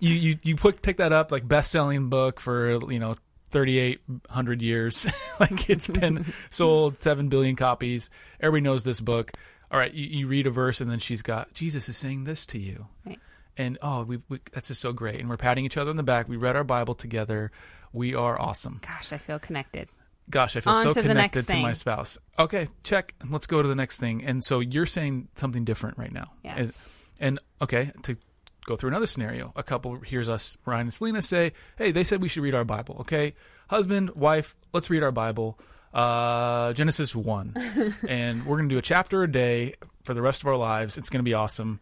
[0.00, 3.14] You you you put pick that up like best selling book for you know.
[3.54, 5.06] 3800 years.
[5.40, 8.08] Like it's been sold 7 billion copies.
[8.40, 9.32] Everybody knows this book.
[9.68, 12.46] All right you, you read a verse and then she's got jesus is saying this
[12.46, 12.86] to you.
[13.04, 13.18] Right.
[13.56, 15.18] and oh we, we that's just so great.
[15.18, 16.28] And we're patting each other on the back.
[16.28, 17.50] We read our bible together.
[17.92, 18.80] We are awesome.
[18.86, 19.88] Gosh, I feel connected.
[20.30, 22.16] gosh i feel On so to connected to my spouse.
[22.38, 23.14] Okay check.
[23.28, 24.24] Let's go to the next thing.
[24.24, 26.30] And so you're saying something different right now.
[26.44, 26.92] Yes.
[27.18, 28.16] and okay, to
[28.66, 32.22] go through another scenario, a couple hears us, Ryan and Selena say, "Hey, they said
[32.22, 33.34] we should read our Bible." Okay,
[33.68, 35.58] husband, wife, let's read our Bible,
[35.92, 37.54] uh, Genesis one,
[38.08, 39.74] and we're gonna do a chapter a day
[40.04, 40.98] for the rest of our lives.
[40.98, 41.80] It's gonna be awesome.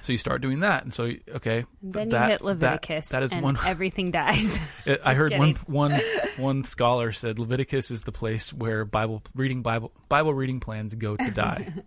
[0.00, 3.32] So you start doing that, and so okay, Then that, you hit that- that is
[3.32, 3.58] and one.
[3.66, 4.60] everything dies.
[5.04, 6.00] I heard one one
[6.36, 11.16] one scholar said Leviticus is the place where Bible reading Bible Bible reading plans go
[11.16, 11.72] to die.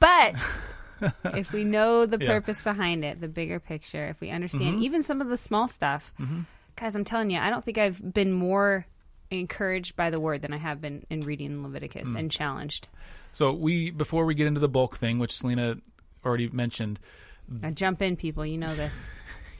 [0.00, 0.34] But
[1.24, 2.28] if we know the Yeah.
[2.28, 4.82] purpose behind it, the bigger picture, if we understand Mhm.
[4.82, 6.44] even some of the small stuff, Mhm.
[6.76, 8.86] guys, I'm telling you, I don't think I've been more
[9.30, 12.18] encouraged by the word than I have been in reading Leviticus Mm.
[12.18, 12.88] and challenged.
[13.32, 15.76] So we before we get into the bulk thing, which Selena
[16.24, 16.98] already mentioned,
[17.62, 18.44] I jump in, people.
[18.46, 19.10] You know this.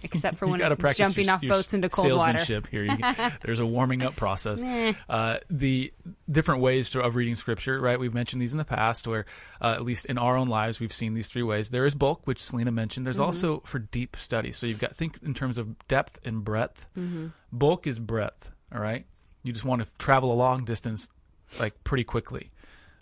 [0.03, 2.39] Except for when it's jumping your, off your boats into cold water.
[2.69, 3.33] here.
[3.45, 4.63] There's a warming up process.
[5.09, 5.93] Uh, the
[6.31, 7.99] different ways to, of reading scripture, right?
[7.99, 9.27] We've mentioned these in the past, where
[9.61, 11.71] uh, at least in our own lives, we've seen these three ways.
[11.71, 13.07] There is bulk, which Selena mentioned.
[13.07, 13.25] There's Mm-hmm.
[13.27, 14.53] also for deep study.
[14.53, 16.87] So you've got think in terms of depth and breadth.
[16.99, 17.29] Mm-hmm.
[17.53, 18.51] Bulk is breadth.
[18.75, 19.05] All right,
[19.43, 21.11] you just want to travel a long distance,
[21.59, 22.51] like pretty quickly.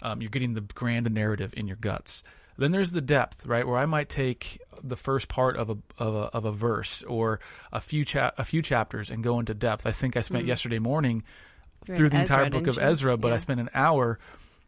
[0.02, 2.22] Um, you're getting the grand narrative in your guts.
[2.56, 6.14] Then there's the depth, right, where I might take the first part of a of
[6.14, 7.40] a, of a verse or
[7.72, 9.86] a few cha- a few chapters and go into depth.
[9.86, 11.22] I think I spent yesterday morning
[11.86, 12.22] You read through the Mm-hmm.
[12.24, 12.78] Ezra, entire book of?
[12.78, 14.18] Ezra, but I spent an hour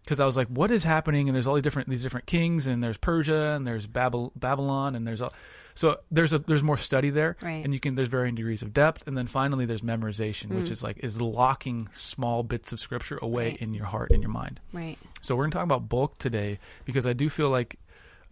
[0.05, 2.67] because I was like, "What is happening?" And there's all these different these different kings,
[2.67, 5.33] and there's Persia, and there's Babylon, and there's all.
[5.75, 7.65] So there's a there's more study there, Right.
[7.65, 10.71] and you can there's varying degrees of depth, and then finally there's memorization, which Mm.
[10.73, 13.63] is like is locking small bits of scripture away Right.
[13.63, 14.61] in your heart and your mind.
[14.73, 14.99] Right.
[15.21, 17.77] So we're gonna talk about bulk today because I do feel like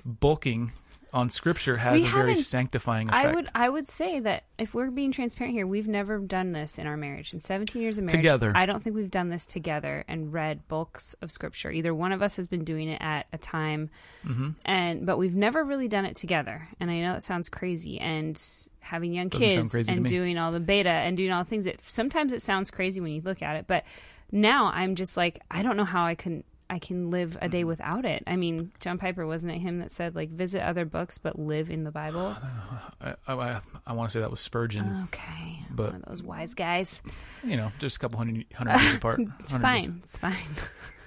[0.05, 0.73] bulking
[1.13, 3.27] on scripture has We a very sanctifying effect.
[3.27, 6.79] I would I would say that if we're being transparent here, we've never done this
[6.79, 7.33] in our marriage.
[7.33, 8.53] In 17 years of marriage, Together.
[8.55, 11.71] I don't think we've done this together and read bulks of scripture.
[11.71, 13.91] Either one of us has been doing it at a time,
[14.27, 14.49] Mm-hmm.
[14.65, 16.69] and but we've never really done it together.
[16.81, 18.41] And I know it sounds crazy, and
[18.81, 21.81] having young Doesn't kids and doing all the beta and doing all the things that
[21.89, 23.85] sometimes it sounds crazy when you look at it, but
[24.33, 26.45] now I'm just like I don't know how I can.
[26.71, 27.69] I can live a day Mm-hmm.
[27.69, 28.23] without it.
[28.27, 31.71] I mean, John Piper wasn't it him that said like visit other books but live
[31.71, 32.37] in the Bible?
[33.01, 36.55] I, I, I want to say that was Spurgeon, Okay, But- one of those wise
[36.55, 37.01] guys.
[37.45, 39.21] you know, just a couple hundred hundred years apart.
[39.41, 39.85] It's 100 years.
[39.87, 40.01] fine.
[40.05, 40.35] It's fine.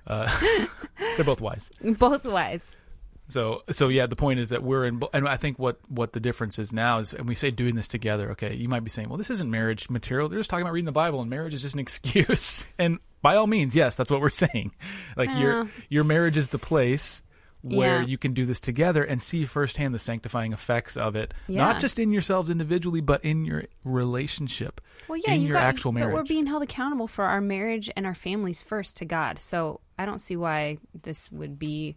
[0.08, 0.66] Uh,
[1.16, 1.72] they're both wise.
[1.84, 2.76] Both wise.
[3.32, 6.20] So so yeah, the point is that we're in, and I think what what the
[6.20, 8.32] difference is now is, and we say doing this together.
[8.32, 10.28] Okay, you might be saying, well, this isn't marriage material.
[10.28, 12.68] They're just talking about reading the Bible, and marriage is just an excuse.
[12.78, 14.74] and by all means, yes, that's what we're saying.
[15.16, 17.24] Like your your marriage is the place
[17.64, 18.08] where Yeah.
[18.08, 21.60] you can do this together and see firsthand the sanctifying effects of it, Yeah.
[21.60, 25.64] not just in yourselves individually, but in your relationship, Well, yeah, in you your got,
[25.66, 26.12] actual marriage.
[26.12, 29.40] But we're being held accountable for our marriage and our families first to God.
[29.40, 31.96] So I don't see why this would be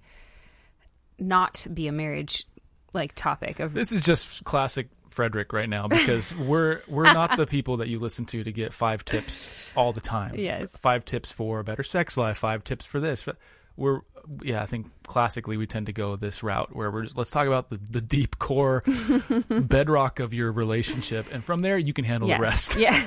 [1.19, 2.47] not be a marriage
[2.93, 7.47] like topic of This is just classic Frederick right now because we're we're not the
[7.47, 10.35] people that you listen to to get five tips all the time.
[10.37, 10.71] Yes.
[10.77, 13.23] Five tips for a better sex life, five tips for this.
[13.23, 13.37] But
[13.77, 14.01] We're
[14.43, 17.47] yeah, I think classically we tend to go this route where we're just let's talk
[17.47, 18.83] about the, the deep core
[19.49, 22.39] bedrock of your relationship and from there you can handle yes.
[22.39, 22.77] the rest.
[22.77, 23.05] Yeah.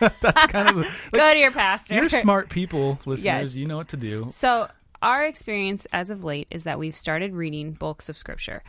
[0.20, 1.94] That's kind of the, Go to your pastor.
[1.94, 3.54] you're smart people, listeners, Yes.
[3.54, 4.28] you know what to do.
[4.32, 4.68] So,
[5.02, 8.62] our experience as of late is that we've started reading bulks of scripture.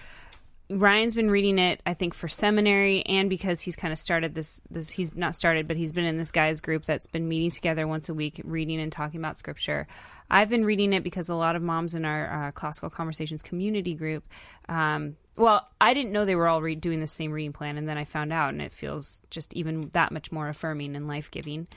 [0.69, 4.61] Ryan's been reading it, I think, for seminary, and because he's kind of started this.
[4.71, 7.85] This he's not started, but he's been in this guys group that's been meeting together
[7.85, 9.87] once a week, reading and talking about scripture.
[10.31, 13.93] I've been reading it because a lot of moms in our uh, classical conversations community
[13.93, 14.23] group.
[14.69, 17.87] Um, well, I didn't know they were all re- doing the same reading plan, and
[17.87, 21.29] then I found out, and it feels just even that much more affirming and life
[21.29, 21.67] giving.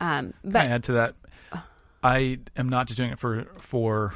[0.00, 1.14] Um, Can I but add to that?
[2.06, 4.14] I am not just doing it for for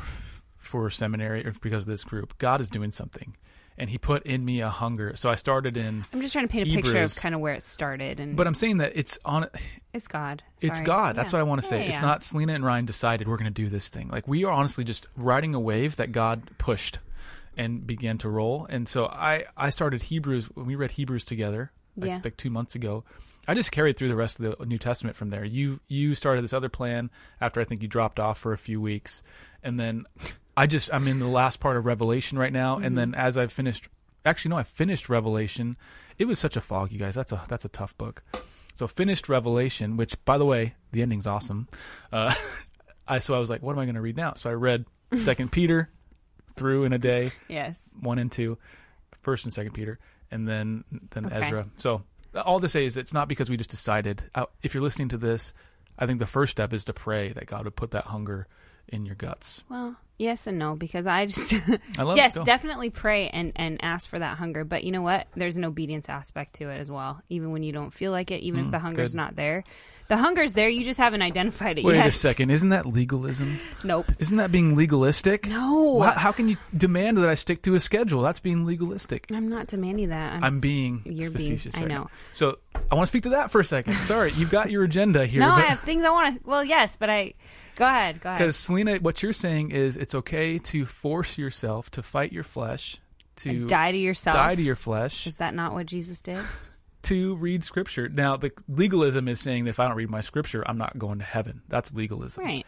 [0.58, 2.38] for seminary or because of this group.
[2.38, 3.36] God is doing something,
[3.76, 5.16] and He put in me a hunger.
[5.16, 7.54] So I started in, I'm just trying to paint a picture of kind of where
[7.54, 9.48] it started, and but I'm saying that it's on.
[9.92, 10.42] it's God.
[10.60, 11.16] It's God.
[11.16, 11.38] That's Yeah.
[11.38, 11.80] what I want to say.
[11.82, 12.06] Yeah, It's yeah.
[12.06, 14.08] not Selena and Ryan decided we're going to do this thing.
[14.08, 16.98] Like we are honestly just riding a wave that God pushed
[17.56, 18.66] and began to roll.
[18.70, 22.20] And so I I started Hebrews when we read Hebrews together like, Yeah.
[22.22, 23.02] like 2 months ago.
[23.50, 25.44] I just carried through the rest of the New Testament from there.
[25.44, 27.10] You you started this other plan
[27.40, 29.24] after I think you dropped off for a few weeks.
[29.62, 30.06] And then
[30.56, 33.52] I just I'm in the last part of Revelation right now and then as I've
[33.52, 33.88] finished
[34.24, 35.76] actually no, I finished Revelation.
[36.16, 37.16] It was such a fog, you guys.
[37.16, 38.22] That's a that's a tough book.
[38.74, 41.66] So finished Revelation, which by the way, the ending's awesome.
[42.12, 42.32] Uh,
[43.08, 44.34] I so I was like, what am I going to read now?
[44.36, 44.84] So I read
[45.16, 45.90] Second Peter
[46.54, 47.80] through in a day, Yes.
[48.00, 48.58] one and two,
[49.22, 49.98] First and Second Peter,
[50.30, 51.34] and then then Okay.
[51.46, 51.66] Ezra.
[51.76, 52.02] So
[52.34, 54.22] all to say is, it's not because we just decided.
[54.34, 55.52] Uh, if you're listening to this,
[55.98, 58.46] I think the first step is to pray that God would put that hunger
[58.88, 59.62] in your guts.
[59.68, 61.54] Well, yes and no because I just
[61.98, 62.44] I love yes, it.
[62.44, 64.64] Definitely pray and and ask for that hunger.
[64.64, 65.26] But you know what?
[65.36, 67.20] There's an obedience aspect to it as well.
[67.28, 69.16] Even when you don't feel like it, even if the hunger's Mm, good.
[69.16, 69.64] not there,
[70.10, 70.68] the hunger's there.
[70.68, 72.06] You just haven't identified it Wait yet.
[72.06, 73.58] a second, isn't that legalism?
[73.84, 74.12] Nope.
[74.18, 75.48] Isn't that being legalistic?
[75.48, 76.02] No.
[76.02, 78.20] How, how can you demand that I stick to a schedule?
[78.20, 79.26] That's being legalistic.
[79.32, 80.34] I'm not demanding that.
[80.34, 81.86] I'm, I'm being You're being- facetious I know.
[81.86, 82.10] now.
[82.34, 82.58] So
[82.90, 83.94] I want to speak to that for a second.
[83.94, 85.40] Sorry, you've got your agenda here.
[85.46, 86.48] No, but- I have things I want to.
[86.48, 87.32] Well, yes, but I.
[87.76, 88.20] Go ahead.
[88.20, 88.38] Go ahead.
[88.38, 92.98] Because Selena, what you're saying is it's okay to force yourself to fight your flesh,
[93.36, 94.34] to And die to yourself.
[94.34, 96.40] die to your flesh, Is that not what Jesus did?
[97.02, 98.08] to read scripture.
[98.08, 101.18] Now, the legalism is saying that if I don't read my scripture, I'm not going
[101.18, 101.62] to heaven.
[101.68, 102.44] That's legalism.
[102.44, 102.66] Right.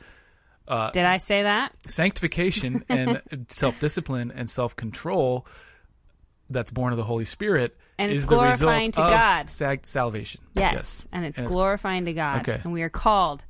[0.67, 1.73] Uh, Did I say that?
[1.89, 5.47] Sanctification and self discipline and self control
[6.51, 9.49] that's born of the Holy Spirit And is the result to of God.
[9.51, 10.43] sag- salvation.
[10.55, 11.07] Yes.
[11.13, 12.41] And it's And it's- glorifying to God.
[12.49, 12.61] Okay.
[12.63, 13.45] And we are called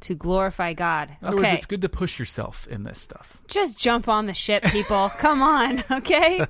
[0.00, 1.10] to glorify God.
[1.20, 1.42] In other okay.
[1.44, 3.40] words, it's good to push yourself in this stuff.
[3.48, 5.10] just jump on the ship, people.
[5.18, 6.44] Come on, okay?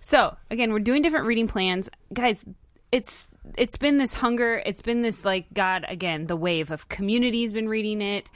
[0.00, 2.44] so again, we're doing different reading plans, guys.
[2.90, 4.62] It's it's been this hunger.
[4.64, 6.26] It's been this like God again.
[6.26, 8.30] The wave of community's been reading it.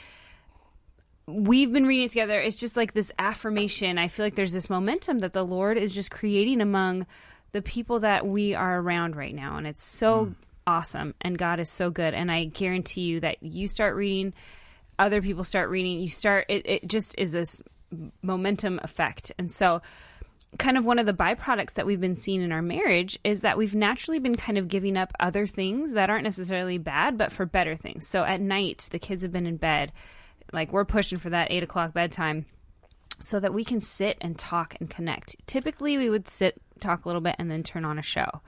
[1.26, 2.40] We've been reading it together.
[2.40, 3.96] It's just like this affirmation.
[3.98, 7.06] I feel like there's this momentum that the Lord is just creating among
[7.52, 10.34] the people that we are around right now, and it's so mm.
[10.66, 11.14] awesome.
[11.20, 12.14] And God is so good.
[12.14, 14.32] And I guarantee you that you start reading
[14.98, 17.62] other people start reading you start it, it just is this
[18.22, 19.82] momentum effect and so
[20.58, 23.56] kind of one of the byproducts that we've been seeing in our marriage is that
[23.56, 27.46] we've naturally been kind of giving up other things that aren't necessarily bad but for
[27.46, 29.92] better things so at night the kids have been in bed
[30.52, 32.44] like we're pushing for that eight o'clock bedtime
[33.20, 37.08] so that we can sit and talk and connect typically we would sit talk a
[37.08, 38.42] little bit and then turn on a show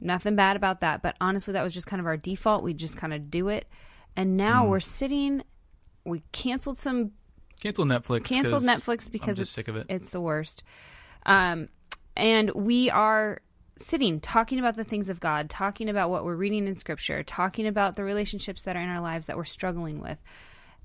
[0.00, 2.96] nothing bad about that but honestly that was just kind of our default we just
[2.96, 3.66] kind of do it
[4.16, 4.70] and now Mm.
[4.70, 5.42] we're sitting
[6.04, 7.12] we canceled some
[7.60, 8.24] Cancel Netflix.
[8.24, 9.86] canceled Netflix because I'm just it's sick of it.
[9.88, 10.62] It's the worst.
[11.28, 11.68] Um,
[12.16, 13.40] and we are
[13.76, 17.66] sitting talking about the things of God, talking about what we're reading in Scripture, talking
[17.66, 20.20] about the relationships that are in our lives that we're struggling with.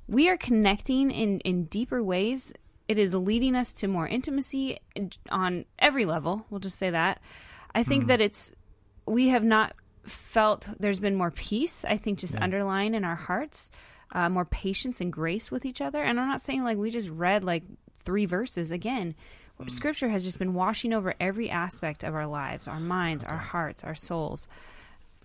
[0.07, 2.53] We are connecting in in deeper ways.
[2.89, 4.77] It is leading us to more intimacy
[5.31, 6.45] on every level.
[6.49, 7.21] We'll just say that.
[7.73, 8.53] I think that it's
[9.07, 9.73] we have not
[10.05, 11.85] felt there's been more peace.
[11.85, 13.71] I think just underlying in our hearts,
[14.11, 16.03] uh, more patience and grace with each other.
[16.03, 17.63] And I'm not saying like we just read like
[18.03, 19.15] three verses again.
[19.67, 23.83] Scripture has just been washing over every aspect of our lives, our minds, our hearts,
[23.83, 24.47] our souls.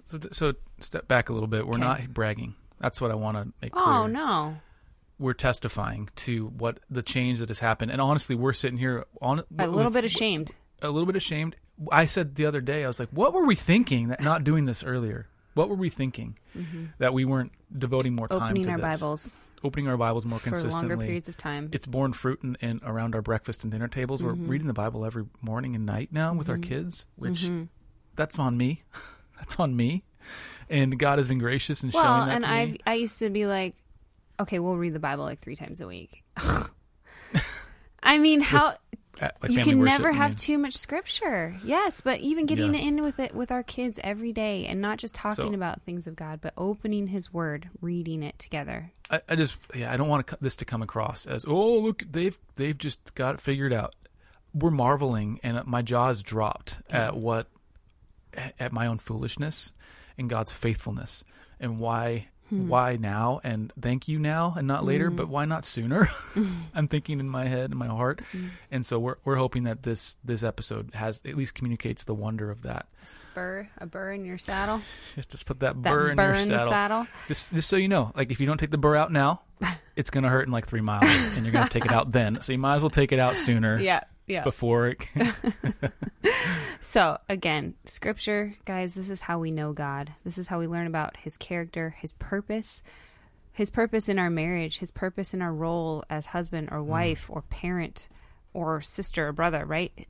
[0.06, 1.66] So, so step back a little bit.
[1.66, 1.82] We're Okay.
[1.84, 2.54] not bragging.
[2.80, 3.84] That's what I want to make clear.
[3.84, 4.56] Oh no!
[5.18, 9.40] We're testifying to what the change that has happened, and honestly, we're sitting here on
[9.58, 10.52] A little with- bit ashamed.
[10.82, 11.56] a little bit ashamed.
[11.90, 14.64] I said the other day, I was like, "What were we thinking that not doing
[14.66, 15.26] this earlier?
[15.54, 16.38] What were we thinking
[16.98, 18.46] that we weren't devoting more time Mm-hmm.
[18.46, 19.00] Opening to our this?
[19.00, 20.90] Bibles opening our Bibles more for consistently?
[20.90, 21.68] longer periods of time.
[21.72, 24.20] it's borne fruit in, in around our breakfast and dinner tables.
[24.20, 24.44] Mm-hmm.
[24.44, 27.50] We're reading the Bible every morning and night now with our kids, which
[28.16, 28.82] that's on me.
[29.38, 30.04] that's on me.
[30.68, 32.78] And God has been gracious in well, showing that and to I me.
[32.86, 33.74] I used to be like,
[34.40, 36.22] okay, we'll read the Bible like three times a week.
[38.02, 38.74] I mean, how
[39.20, 41.57] like you can worship, never have too much scripture.
[41.64, 42.81] Yes, but even getting Yeah.
[42.81, 46.07] in with it with our kids every day and not just talking So- about things
[46.07, 48.92] of God, but opening His Word, reading it together.
[49.11, 52.02] I, I just yeah, I don't want to, this to come across as oh look
[52.11, 53.94] they've they've just got it figured out.
[54.54, 57.46] We're marveling, and uh, my jaws dropped at what
[58.59, 59.72] at my own foolishness
[60.16, 61.24] and God's faithfulness,
[61.61, 62.68] and why Hmm.
[62.68, 65.16] why now and thank you now and not later, hmm.
[65.16, 66.04] but why not sooner?
[66.28, 66.52] Hmm.
[66.74, 68.20] I'm thinking in my head and my heart,
[68.70, 72.50] and so we're we're hoping that this this episode has at least communicates the wonder
[72.50, 72.87] of that.
[73.06, 74.80] Spur, a burr in your saddle.
[75.16, 76.68] Just put that That burr in burr your in saddle.
[76.68, 77.06] saddle.
[77.26, 79.40] Just, just so you know, like if you don't take the burr out now,
[79.96, 82.40] it's gonna hurt in like three miles, and you're gonna take it out then.
[82.42, 83.80] So you might as well take it out sooner.
[83.80, 84.02] Yeah.
[84.28, 84.44] Yeah.
[84.44, 85.04] before it.
[86.80, 90.12] So, again, scripture, guys, this is how we know God.
[90.24, 92.82] This is how we learn about his character, his purpose,
[93.52, 96.86] his purpose in our marriage, his purpose in our role as husband or mm.
[96.86, 98.08] wife or parent
[98.54, 100.06] or sister or brother, right?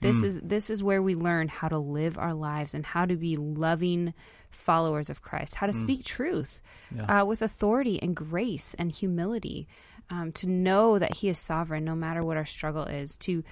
[0.00, 0.24] This mm.
[0.24, 3.36] is this is where we learn how to live our lives and how to be
[3.36, 4.12] loving
[4.50, 5.80] followers of Christ, how to mm.
[5.80, 6.60] speak truth
[6.94, 7.22] Yeah.
[7.22, 9.68] uh, with authority and grace and humility,
[10.10, 13.44] um, to know that He is sovereign no matter what our struggle is, to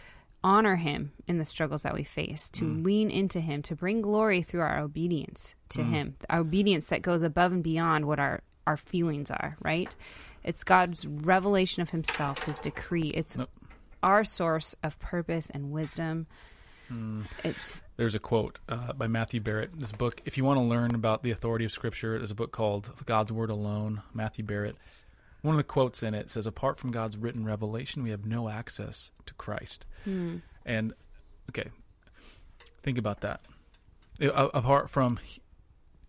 [0.45, 4.43] honor Him in the struggles that we face, to lean into Him, to bring glory
[4.43, 8.77] through our obedience to Him, our obedience that goes above and beyond what our, our
[8.77, 9.95] feelings are, right?
[10.45, 13.09] It's God's revelation of Himself, His decree.
[13.09, 13.51] It's Nope.
[14.03, 16.27] our source of purpose and wisdom.
[17.43, 19.71] It's There's a quote uh, by Matthew Barrett.
[19.77, 22.53] This book, if you want to learn about the authority of Scripture, there's a book
[22.53, 24.03] called God's Word Alone.
[24.15, 24.77] Matthew Barrett.
[25.47, 28.49] One of the quotes in it says, "Apart from God's written revelation, we have no
[28.49, 29.87] access to Christ."
[30.65, 30.93] And
[31.51, 31.71] okay,
[32.83, 33.43] think about that.
[34.21, 35.19] Apart from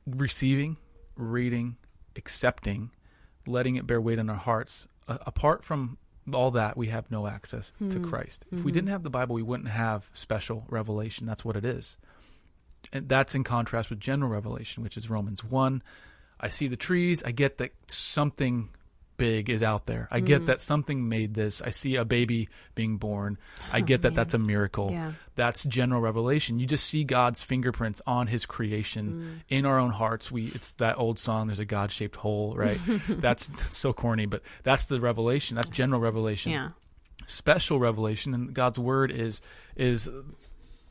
[0.06, 0.78] receiving,
[1.16, 1.78] reading,
[2.16, 2.92] accepting,
[3.46, 5.98] letting it bear weight in our hearts, uh, apart from
[6.34, 8.46] all that, we have no access to Christ.
[8.52, 11.26] If we didn't have the Bible, we wouldn't have special revelation.
[11.26, 11.96] That's what it is.
[12.94, 15.82] And that's in contrast with general revelation, which is Romans 1.
[16.40, 17.24] I see the trees.
[17.24, 18.70] I get that something
[19.18, 20.08] big is out there.
[20.12, 20.46] I get mm.
[20.48, 21.62] that something made this.
[21.62, 23.38] I see a baby being born.
[23.72, 24.16] I oh, get that man.
[24.16, 24.92] that's a miracle.
[24.92, 25.14] Yeah.
[25.36, 26.60] That's general revelation.
[26.60, 29.56] You just see God's fingerprints on his creation mm.
[29.56, 30.32] in our own hearts.
[30.32, 32.80] We it's that old song there's a God-shaped hole, right?
[33.10, 35.56] that's, that's so corny, but that's the revelation.
[35.56, 36.70] That's general revelation yeah,
[37.26, 39.42] special revelation and god's word is
[39.76, 40.10] is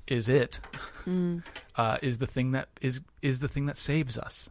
[0.07, 0.61] is it
[1.05, 1.45] mm.
[1.77, 4.49] uh, is the thing that is is the thing that saves us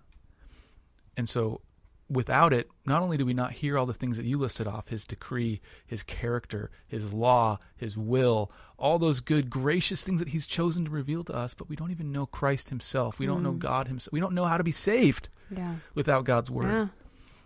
[1.15, 1.61] and so
[2.09, 4.89] without it not only do we not hear all the things that you listed off
[4.89, 10.45] his decree his character his law his will all those good gracious things that he's
[10.45, 13.53] chosen to reveal to us but we don't even know christ himself we don't know
[13.53, 16.87] god himself we don't know how to be saved yeah, without god's word yeah.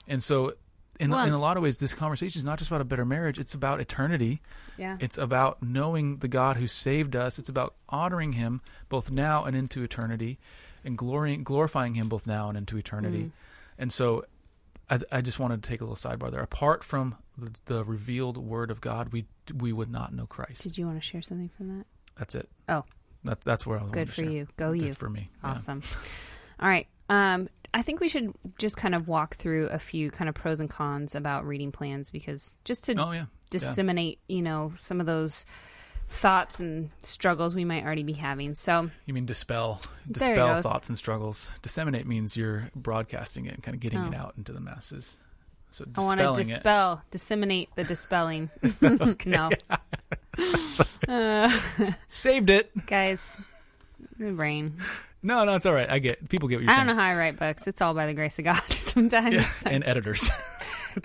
[0.10, 0.54] and so
[1.00, 3.06] in, Well- in a lot of ways this conversation is not just about a better
[3.06, 4.42] marriage it's about eternity
[4.78, 4.98] Yeah.
[5.00, 7.40] it's about knowing the God who saved us.
[7.40, 10.40] It's about honoring Him both now and into eternity,
[10.86, 13.24] and glorying, glorifying Him both now and into eternity.
[13.24, 13.32] Mm.
[13.78, 14.24] And so,
[14.90, 16.42] I, I just wanted to take a little sidebar there.
[16.42, 19.26] Apart from the, the revealed Word of God, we
[19.56, 20.62] we would not know Christ.
[20.64, 21.86] Did you want to share something from that?
[22.18, 22.50] That's it.
[22.68, 22.84] Oh,
[23.24, 23.92] That's that's where I was.
[23.92, 24.30] good to for share.
[24.32, 24.48] you.
[24.58, 24.94] Go Good you.
[24.94, 25.30] for me.
[25.44, 25.52] Yeah.
[25.52, 25.82] Awesome.
[26.60, 26.88] All right.
[27.10, 30.60] Um, I think we should just kind of walk through a few kind of pros
[30.60, 33.26] and cons about reading plans because just to Oh yeah.
[33.52, 35.46] disseminate, you know, some of those
[36.12, 38.56] thoughts and struggles we might already be having.
[38.56, 39.80] So, You mean dispel,
[40.12, 41.52] dispel thoughts and struggles.
[41.62, 44.22] Disseminate means you're broadcasting it and kind of getting it Oh.
[44.22, 45.18] out into the masses.
[45.72, 46.54] So I want to dispelling it.
[46.54, 48.50] dispel, disseminate the dispelling.
[49.26, 49.50] no,
[51.08, 51.60] uh,
[52.08, 52.72] Saved it.
[52.88, 53.48] guys,
[54.18, 54.74] the brain.
[55.22, 55.90] No, no, it's all right.
[55.90, 56.88] I get people get what you're I saying.
[56.88, 57.68] don't know how I write books.
[57.68, 58.62] It's all by the grace of God.
[58.72, 60.30] Sometimes, Yeah, and editors.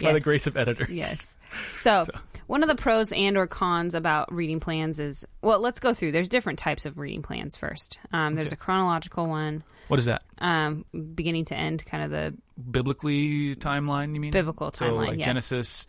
[0.01, 0.89] By the grace of editors.
[0.91, 1.37] Yes.
[1.75, 2.05] So,
[2.47, 6.13] one of the pros and or cons about reading plans is well, let's go through.
[6.13, 7.99] There's different types of reading plans first.
[8.13, 8.55] Um, there's Okay.
[8.55, 10.23] a chronological one, What is that?
[10.39, 12.35] um, beginning to end, kind of the
[12.79, 14.31] Biblically timeline, you mean?
[14.33, 15.07] biblical So timeline.
[15.09, 15.27] like yes.
[15.27, 15.87] Genesis,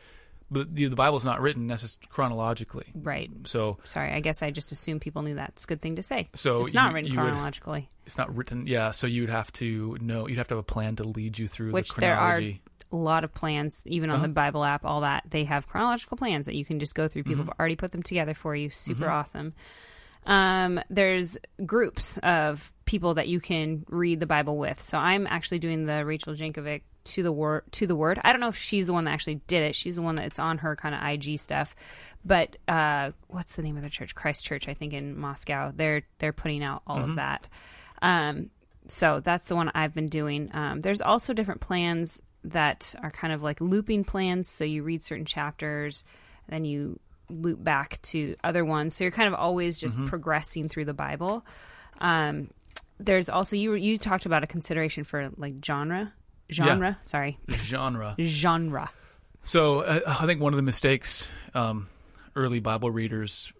[0.51, 2.85] but the, the Bible's not written necessarily chronologically.
[2.95, 3.29] Right.
[3.45, 5.49] So Sorry, I guess I just assumed people knew that.
[5.55, 6.29] It's a good thing to say.
[6.35, 8.67] So it's not you- written you would- chronologically, it's not written.
[8.67, 8.91] Yeah.
[8.91, 10.27] So you'd have to know.
[10.27, 12.61] You'd have to have a plan to lead you through which the there are chronology.
[12.95, 14.27] A lot of plans, even on Uh-huh.
[14.27, 15.23] the Bible app, all that.
[15.29, 17.23] They have chronological plans that you can just go through.
[17.23, 17.49] People Mm-hmm.
[17.51, 18.69] have already put them together for you.
[18.69, 19.53] Super awesome.
[20.25, 24.81] Um, there's groups of people that you can read the Bible with.
[24.81, 28.19] So I'm actually doing the Rachel Jankovic to the word to the word.
[28.23, 29.75] I don't know if she's the one that actually did it.
[29.75, 31.75] She's the one that's on her kind of IG stuff.
[32.25, 34.15] But uh, what's the name of the church?
[34.15, 35.71] Christ Church, I think in Moscow.
[35.75, 37.09] They're they're putting out all Mm-hmm.
[37.11, 37.47] of that.
[38.01, 38.49] Um,
[38.87, 40.49] so that's the one I've been doing.
[40.53, 44.49] Um, there's also different plans that are kind of like looping plans.
[44.49, 46.03] So you read certain chapters,
[46.47, 48.95] then you loop back to other ones.
[48.95, 51.45] So you're kind of always just progressing through the Bible.
[51.99, 52.49] Um,
[52.99, 56.13] there's also you you talked about a consideration for like genre,
[56.51, 56.97] genre.
[57.05, 58.15] Sorry, genre.
[58.19, 58.89] genre.
[59.43, 61.87] So uh, I think one of the mistakes um,
[62.35, 63.51] early Bible readers,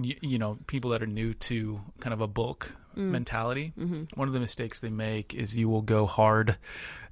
[0.00, 2.74] you, you know, people that are new to kind of a book
[3.12, 3.72] mentality,
[4.16, 6.56] one of the mistakes they make is you will go hard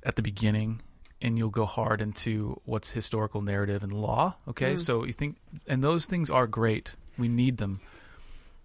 [0.03, 0.81] at the beginning
[1.23, 4.37] and you'll go hard into what's historical narrative and law.
[4.49, 5.37] Okay, so you think,
[5.67, 6.95] and those things are great.
[7.19, 7.81] We need them.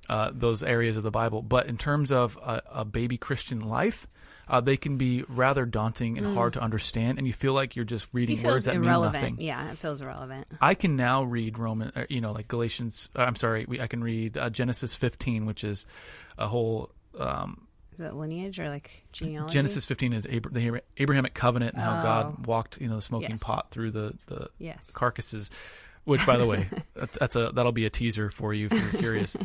[0.10, 1.41] uh, those areas of the Bible.
[1.41, 4.08] But in terms of a, a baby Christian life,
[4.49, 7.86] uh, they can be rather daunting and hard to understand, and you feel like you're
[7.86, 9.24] just reading words that mean irrelevant.
[9.24, 9.41] nothing.
[9.41, 10.47] Yeah, it feels irrelevant.
[10.60, 13.08] I can now read Roman, uh, you know, like Galatians.
[13.16, 15.86] Uh, I'm sorry, we, I can read uh, Genesis 15, which is
[16.38, 16.89] a whole.
[17.18, 17.68] Um,
[18.04, 19.54] It lineage or like genealogy?
[19.54, 22.04] Genesis 15 is Abra- the Abrahamic covenant and how Oh.
[22.04, 23.43] God walked, you know, the smoking Yes.
[23.43, 24.91] pot through the the Yes.
[24.91, 25.49] carcasses.
[26.04, 29.02] Which, by the way, that's, that's a that'll be a teaser for you if you're
[29.02, 29.38] curious.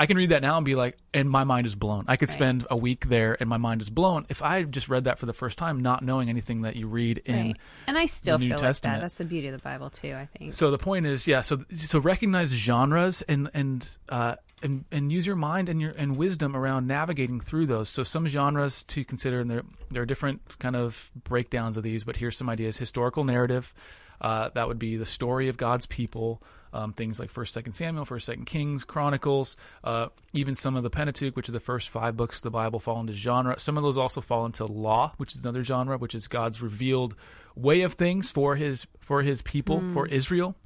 [0.00, 2.04] I can read that now and be like, and my mind is blown.
[2.06, 2.34] I could Right.
[2.34, 4.26] spend a week there and my mind is blown.
[4.28, 7.18] If I just read that for the first time, not knowing anything that you read
[7.24, 7.56] in Right.
[7.88, 9.00] And I still the feel like that.
[9.00, 10.14] That's the beauty of the Bible too.
[10.14, 10.52] I think.
[10.54, 11.40] So the point is, yeah.
[11.40, 16.16] So so recognize genres and and uh, and and use your mind and your and
[16.16, 17.88] wisdom around navigating through those.
[17.88, 22.04] So some genres to consider, and there there are different kind of breakdowns of these.
[22.04, 23.74] But here's some ideas: historical narrative.
[24.20, 26.42] Uh, that would be the story of God's people.
[26.70, 30.90] Um, things like First, Second Samuel, First, Second Kings, Chronicles, uh, even some of the
[30.90, 33.58] Pentateuch, which are the first five books of the Bible, fall into genre.
[33.58, 37.16] Some of those also fall into law, which is another genre, which is God's revealed
[37.54, 40.56] way of things for his for his people, for Israel.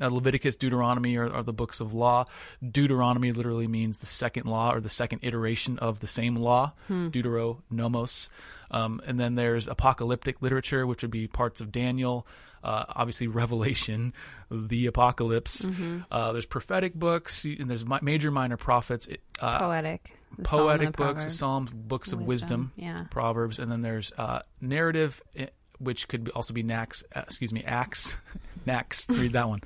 [0.00, 2.24] Uh, Leviticus, Deuteronomy are, are the books of law.
[2.66, 7.58] Deuteronomy literally means the second law or the second iteration of the same law, Deutero
[7.70, 8.28] nomos.
[8.70, 12.26] Um, and then there's apocalyptic literature, which would be parts of Daniel,
[12.64, 14.14] uh, obviously Revelation,
[14.50, 15.68] the Apocalypse.
[16.10, 20.16] Uh, there's prophetic books, and there's mi- major, minor prophets, it- uh, poetic.
[20.38, 21.30] The poetic books.
[21.34, 23.00] Psalms, books of wisdom, Yeah.
[23.10, 27.62] Proverbs, and then there's uh, narrative, eh, which could also be Nax, uh, excuse me,
[27.64, 28.16] Acts,
[28.66, 29.08] Nax.
[29.08, 29.60] Read that one,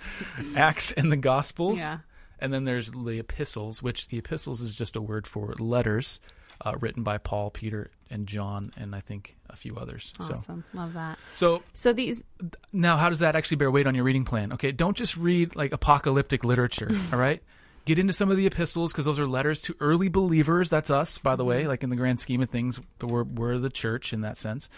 [0.56, 1.78] Acts and the Gospels.
[1.80, 1.98] Yeah.
[2.38, 6.20] And then there's the epistles, which the epistles is just a word for letters
[6.64, 10.12] uh, written by Paul, Peter, and John, and I think a few others.
[10.20, 10.64] So, Awesome.
[10.74, 11.18] Love that.
[11.34, 12.24] so So these
[12.72, 14.52] now, how does that actually bear weight on your reading plan?
[14.52, 16.90] Okay, don't just read like apocalyptic literature.
[17.12, 17.42] all right,
[17.84, 20.68] get into some of the epistles because those are letters to early believers.
[20.68, 21.66] That's us, by the way.
[21.66, 24.68] Like in the grand scheme of things, we're we're the church in that sense.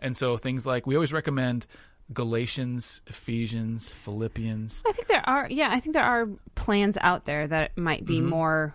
[0.00, 1.66] And so things like we always recommend
[2.12, 4.82] Galatians, Ephesians, Philippians.
[4.86, 8.18] I think there are yeah, I think there are plans out there that might be
[8.18, 8.28] Mm-hmm.
[8.30, 8.74] more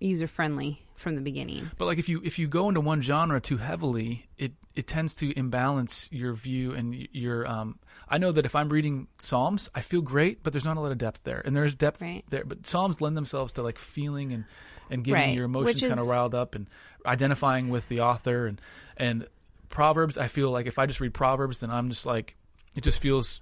[0.00, 1.70] user friendly from the beginning.
[1.78, 5.14] But like if you if you go into one genre too heavily, it it tends
[5.16, 7.46] to imbalance your view and your.
[7.46, 7.78] Um,
[8.08, 10.92] I know that if I'm reading Psalms, I feel great, but there's not a lot
[10.92, 12.24] of depth there, and there's depth Right.
[12.28, 12.44] there.
[12.44, 14.44] But Psalms lend themselves to like feeling and
[14.88, 16.68] and getting Right, your emotions which kind of riled up and
[17.04, 18.60] identifying with the author and
[18.96, 19.26] and
[19.68, 20.16] Proverbs.
[20.16, 22.36] I feel like if I just read Proverbs, then I'm just like
[22.76, 23.40] it just feels.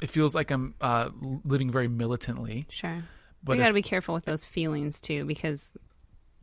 [0.00, 1.10] It feels like I'm uh,
[1.44, 3.04] living very militantly, Sure.
[3.44, 5.72] but we got to be careful with those feelings too because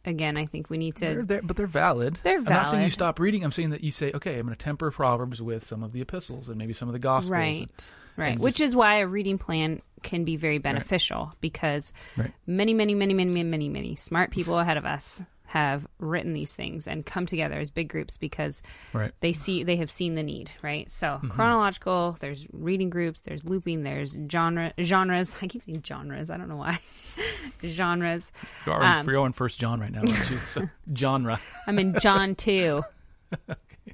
[0.06, 2.18] again, I think we need They're to there, but they're valid.
[2.24, 2.48] They're valid.
[2.48, 3.44] I'm not saying you stop reading.
[3.44, 6.00] I'm saying that you say, okay, I'm going to temper Proverbs with some of the
[6.00, 7.32] epistles and maybe some of the Gospels.
[7.32, 7.92] Right.
[8.16, 8.32] Right.
[8.34, 12.32] and Which just- is why a reading plan can be very beneficial because Right.
[12.48, 16.54] many, many, many, many, many, many, many smart people ahead of us have written these
[16.54, 18.62] things and come together as big groups because
[18.94, 19.12] Right.
[19.20, 20.90] they see they have seen the need, right?
[20.92, 21.30] So Mm-hmm.
[21.30, 25.36] chronological, there's reading groups, there's looping, there's genre genres.
[25.42, 26.30] I keep saying genres.
[26.30, 26.78] I don't know why.
[27.66, 28.32] genres.
[28.66, 30.38] You are, Um, we're going First John right now, aren't you?
[30.38, 31.40] So, genre.
[31.68, 32.84] I'm in John two.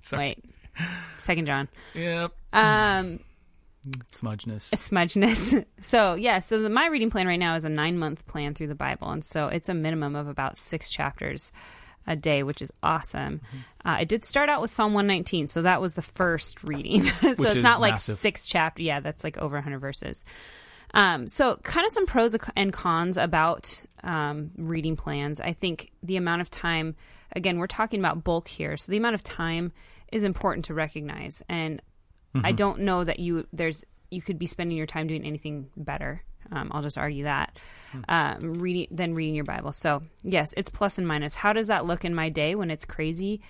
[0.01, 0.37] Sorry.
[0.37, 0.45] Wait,
[1.19, 1.67] second John.
[1.93, 2.31] Yep.
[2.53, 3.19] Um,
[4.11, 4.71] Smudgeness.
[4.73, 5.65] smudgeness.
[5.81, 8.67] So yeah, so the, my reading plan right now is a nine month plan through
[8.67, 11.51] the Bible, and so it's a minimum of about six chapters
[12.07, 13.39] a day, which is awesome.
[13.39, 13.57] Mm-hmm.
[13.87, 17.03] Uh, I did start out with Psalm 119, so that was the first reading.
[17.21, 18.81] so Which it's not like six chapter.
[18.81, 20.25] Yeah, that's like over 100 verses.
[20.93, 25.41] Um, so kind of some pros and cons about um, reading plans.
[25.41, 26.95] I think the amount of time,
[27.35, 29.71] again, we're talking about bulk here, so the amount of time
[30.11, 31.81] is important to recognize, and
[32.43, 32.55] I Mm-hmm.
[32.55, 36.21] don't know that you there's you could be spending your time doing anything better.
[36.51, 37.57] Um, I'll just argue that
[37.91, 38.01] Hmm.
[38.09, 39.71] um, reading than reading your Bible.
[39.71, 41.33] So yes, it's plus and minus.
[41.33, 43.41] How does that look in my day when it's crazy?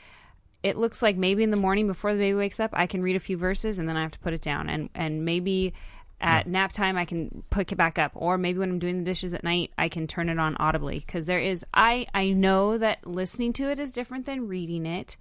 [0.64, 3.16] It looks like maybe in the morning before the baby wakes up, I can read
[3.16, 5.74] a few verses and then I have to put it down, and and maybe
[6.22, 9.04] at nap time I can pick it back up, or maybe when I'm doing the
[9.04, 12.78] dishes at night, I can turn it on audibly because there is I I know
[12.78, 15.18] that listening to it is different than reading it.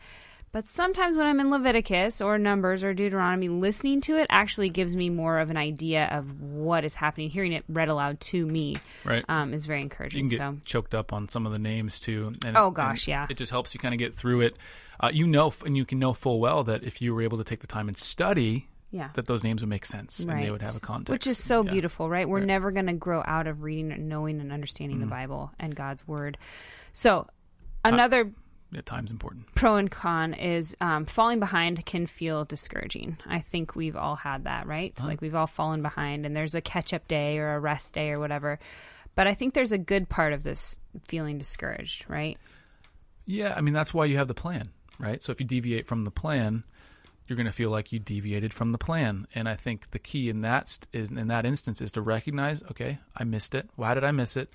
[0.54, 4.94] But sometimes when I'm in Leviticus or Numbers or Deuteronomy, listening to it actually gives
[4.94, 7.28] me more of an idea of what is happening.
[7.28, 9.24] Hearing it read aloud to me Right.
[9.28, 10.20] um, is very you encouraging.
[10.20, 12.34] can get so choked up on some of the names too.
[12.46, 13.26] And, Oh, gosh, and yeah.
[13.28, 14.56] It just helps you kind of get through it.
[15.00, 17.44] Uh, you know, and you can know full well that if you were able to
[17.44, 20.62] take the time and study, yeah, that those names would make sense and they would
[20.62, 21.10] have a context.
[21.10, 21.72] which is so Yeah.
[21.72, 22.28] beautiful, right?
[22.28, 22.46] We're Right.
[22.46, 25.06] never going to grow out of reading and knowing and understanding Mm-hmm.
[25.08, 26.38] the Bible and God's Word.
[26.92, 27.26] So
[27.84, 28.30] another
[28.74, 29.54] Yeah, time's important.
[29.54, 33.18] pro and con is um, falling behind can feel discouraging.
[33.26, 34.92] I think we've all had that, right?
[35.00, 38.10] Like we've all fallen behind, and there's a catch up day or a rest day
[38.10, 38.58] or whatever.
[39.14, 42.36] But I think there's a good part of this feeling discouraged, right?
[43.26, 45.22] Yeah, I mean that's why you have the plan, right?
[45.22, 46.64] So if you deviate from the plan,
[47.26, 49.26] you're going to feel like you deviated from the plan.
[49.34, 52.62] And I think the key in that st- is in that instance is to recognize,
[52.64, 53.70] okay, I missed it.
[53.76, 54.50] Why did I miss it?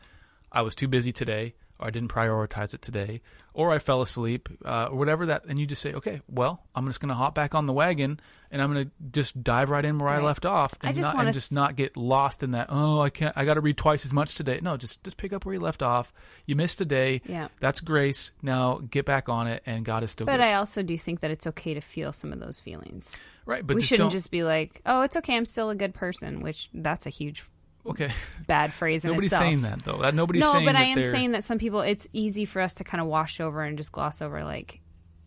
[0.51, 3.21] I was too busy today, or I didn't prioritize it today,
[3.53, 5.45] or I fell asleep, uh, or whatever that.
[5.45, 8.19] And you just say, okay, well, I'm just going to hop back on the wagon,
[8.51, 11.25] and I'm going to just dive right in where I left off, and just not
[11.25, 12.67] and just not get lost in that.
[12.69, 13.33] Oh, I can't.
[13.37, 14.59] I got to read twice as much today.
[14.61, 16.13] No, just just pick up where you left off.
[16.45, 17.21] You missed a day.
[17.25, 17.47] Yeah.
[17.59, 18.31] That's grace.
[18.41, 20.41] Now get back on it, and God is still But good.
[20.41, 23.15] I also do think that it's okay to feel some of those feelings.
[23.45, 25.93] right, but we shouldn't don't- just be like, "Oh, it's okay, I'm still a good
[25.93, 27.43] person," which that's a huge
[27.89, 28.09] okay.
[28.47, 29.43] bad phrase in Nobody's itself.
[29.43, 30.01] saying that though.
[30.01, 32.61] That nobody's no, saying but I am they're- saying that some people, it's easy for
[32.61, 34.81] us to kind of wash over and just gloss over, like,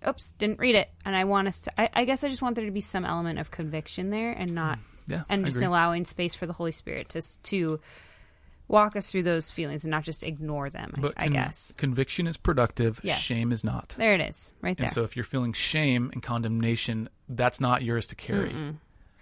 [0.09, 1.81] "Oops, didn't read it." And I want us to.
[1.81, 4.55] I, I guess I just want there to be some element of conviction there, and
[4.55, 5.13] not, hmm.
[5.13, 7.81] Yeah, and I just allowing space for the Holy Spirit to to
[8.69, 10.93] walk us through those feelings and not just ignore them.
[10.97, 13.01] I- But I con- guess conviction is productive.
[13.03, 13.19] Yes.
[13.21, 13.95] Shame is not.
[13.99, 14.85] there it is, right there.
[14.87, 18.55] And so if you're feeling shame and condemnation, that's not yours to carry.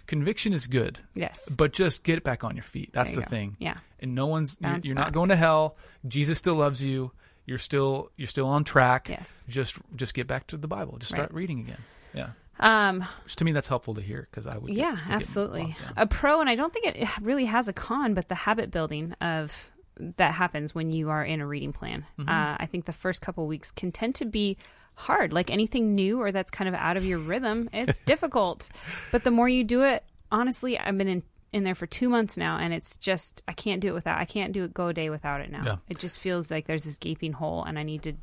[0.07, 2.91] Conviction is good, yes, but just get it back on your feet.
[2.93, 3.27] That's the go.
[3.27, 3.55] thing.
[3.59, 3.77] Yeah.
[3.99, 5.77] And no one's you're, you're not going to hell.
[6.07, 7.11] Jesus still loves you.
[7.45, 9.09] You're still you're still on track.
[9.09, 9.45] Yes.
[9.49, 10.97] Just just get back to the Bible.
[10.97, 11.33] Just start Right.
[11.35, 11.79] reading again.
[12.13, 12.29] Yeah.
[12.59, 14.67] Um, Which to me that's helpful to hear because I would.
[14.67, 15.75] get- yeah, absolutely.
[15.97, 19.13] A pro, and I don't think it really has a con, but the habit building
[19.21, 22.05] of that happens when you are in a reading plan.
[22.19, 22.29] Mm-hmm.
[22.29, 24.57] Uh, I think the first couple weeks can tend to be
[24.95, 27.69] hard, like anything new or that's kind of out of your rhythm.
[27.73, 28.69] It's difficult,
[29.11, 31.23] but the more you do it, honestly, I've been in
[31.53, 34.17] in there for two months now, and it's just I can't do it without.
[34.17, 35.63] I can't do it go a day without it now.
[35.65, 35.75] Yeah.
[35.89, 38.13] It just feels like there's this gaping hole, and I need to.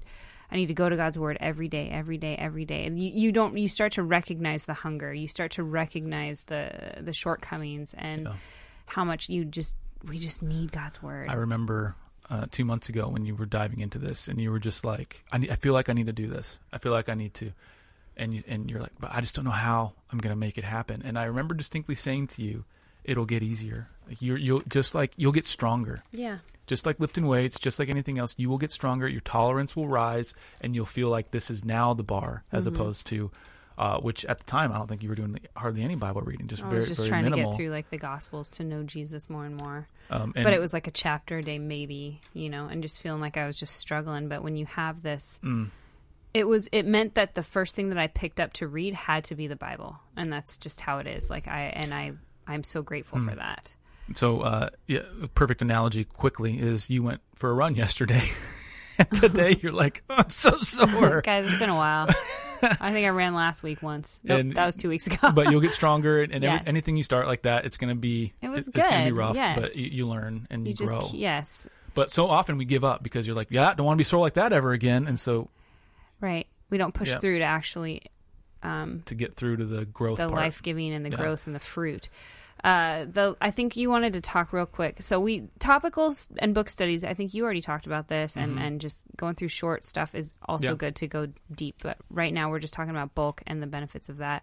[0.50, 2.86] I need to go to God's word every day, every day, every day.
[2.86, 5.12] And you, you don't you start to recognize the hunger.
[5.12, 8.32] You start to recognize the the shortcomings and Yeah.
[8.86, 11.28] how much you just we just need God's word.
[11.28, 11.96] I remember
[12.30, 15.24] uh, two months ago when you were diving into this, and you were just like,
[15.32, 16.58] I, need, "I feel like I need to do this.
[16.72, 17.52] I feel like I need to,"
[18.16, 20.58] and you, and you're like, "But I just don't know how I'm going to make
[20.58, 22.64] it happen." And I remember distinctly saying to you,
[23.04, 23.88] "It'll get easier.
[24.06, 26.02] Like you're, you'll just like you'll get stronger.
[26.12, 26.38] yeah.
[26.66, 29.08] Just like lifting weights, just like anything else, you will get stronger.
[29.08, 32.74] Your tolerance will rise, and you'll feel like this is now the bar, as Mm-hmm.
[32.76, 33.30] opposed to."
[33.78, 36.48] Uh, which at the time I don't think you were doing hardly any Bible reading,
[36.48, 37.44] just I very was just very trying minimal.
[37.44, 39.86] to get through like the Gospels to know Jesus more and more.
[40.10, 43.00] Um, and but it was like a chapter a day, maybe, you know, and just
[43.00, 44.28] feeling like I was just struggling.
[44.28, 45.68] But when you have this, Mm.
[46.34, 49.22] it was it meant that the first thing that I picked up to read had
[49.26, 51.30] to be the Bible, and that's just how it is.
[51.30, 52.14] Like I and I,
[52.48, 53.28] I'm so grateful Hmm.
[53.28, 53.74] for that.
[54.16, 58.22] So, uh, yeah, a perfect analogy quickly is you went for a run yesterday.
[58.98, 61.20] and today you're like, "Oh, I'm so sore.
[61.20, 62.08] Guys, it's been a while.
[62.80, 64.20] I think I ran last week once.
[64.24, 65.32] Nope, And- that was two weeks ago.
[65.32, 66.62] but you'll get stronger, and every, Yes.
[66.66, 68.76] anything you start like that, it's going to be It was good.
[68.78, 69.58] it's going to be rough, yes.
[69.58, 71.08] but you, you learn and you, you just grow.
[71.12, 74.00] yes, But so often we give up because you're like, yeah, I don't want to
[74.00, 75.48] be sore like that ever again, and so
[76.20, 76.46] right.
[76.70, 77.18] We don't push Yeah.
[77.18, 78.02] through to actually
[78.62, 81.16] um, to get through to the growth the life giving and the Yeah.
[81.16, 82.08] growth and the fruit.
[82.64, 85.00] Uh, the I think you wanted to talk real quick.
[85.02, 87.04] So we topicals and book studies.
[87.04, 90.34] I think you already talked about this, and and just going through short stuff is
[90.46, 90.72] also Mm-hmm.
[90.72, 90.76] Yeah.
[90.76, 91.76] good to go deep.
[91.82, 94.42] But right now we're just talking about bulk and the benefits of that.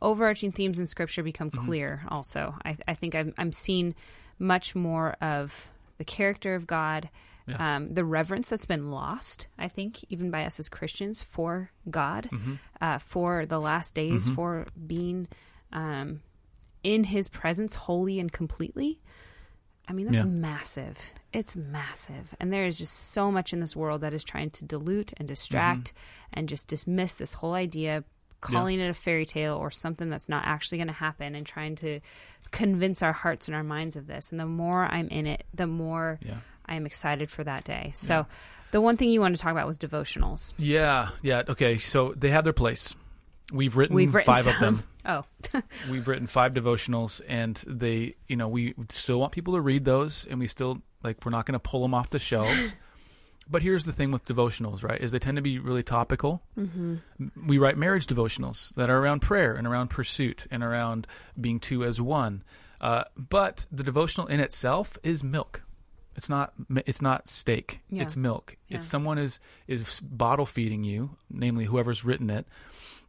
[0.00, 1.66] Overarching themes in Scripture become Mm-hmm.
[1.66, 2.02] clear.
[2.08, 3.94] Also, I, I think I'm I'm seeing
[4.38, 7.08] much more of the character of God.
[7.48, 7.76] Yeah.
[7.76, 12.28] Um, the reverence that's been lost, I think, even by us as Christians, for God,
[12.32, 12.54] Mm-hmm.
[12.80, 15.28] uh, for the last days, for being
[15.72, 16.20] um,
[16.86, 19.00] in His presence wholly and completely.
[19.88, 20.24] I mean, that's Yeah.
[20.24, 21.10] massive.
[21.32, 22.34] It's massive.
[22.40, 25.26] And there is just so much in this world that is trying to dilute and
[25.28, 26.30] distract Mm-hmm.
[26.40, 28.04] and just dismiss this whole idea,
[28.40, 31.76] calling it a fairy tale or something that's not actually going to happen and trying
[31.76, 32.00] to
[32.50, 34.30] convince our hearts and our minds of this.
[34.30, 36.38] And the more I'm in it, the more Yeah.
[36.66, 37.92] I'm excited for that day.
[37.94, 38.26] So,
[38.72, 40.52] the one thing you wanted to talk about was devotionals.
[40.58, 41.42] Yeah, yeah.
[41.48, 42.94] Okay, so they have their place.
[43.52, 44.82] We've written, We've written five of them.
[45.08, 45.24] Oh,
[45.88, 50.26] We've written five devotionals, and they, you know, we still want people to read those,
[50.28, 52.74] and we still like we're not going to pull them off the shelves.
[53.48, 55.00] but here's the thing with devotionals, right?
[55.00, 56.42] Is they tend to be really topical.
[56.58, 56.96] Mm-hmm.
[57.46, 61.06] We write marriage devotionals that are around prayer and around pursuit and around
[61.40, 62.42] being two as one.
[62.80, 65.62] Uh, but the devotional in itself is milk.
[66.16, 66.52] It's not.
[66.86, 67.80] It's not steak.
[67.90, 68.02] Yeah.
[68.02, 68.56] It's milk.
[68.68, 68.78] Yeah.
[68.78, 69.38] It's someone is
[69.68, 72.46] is bottle feeding you, namely whoever's written it,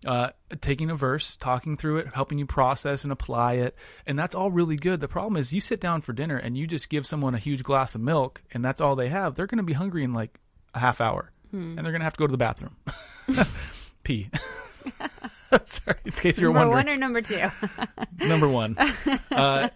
[0.05, 0.29] uh,
[0.61, 3.75] taking a verse, talking through it, helping you process and apply it,
[4.05, 4.99] and that's all really good.
[4.99, 7.63] The problem is you sit down for dinner and you just give someone a huge
[7.63, 9.35] glass of milk, and that's all they have.
[9.35, 10.39] They're going to be hungry in like
[10.73, 11.77] a half hour, Hmm.
[11.77, 12.75] and they're going to have to go to the bathroom,
[14.03, 14.29] pee.
[15.65, 17.47] Sorry, in case you're number wondering one or number two?
[18.25, 18.77] number one.
[19.31, 19.69] Uh,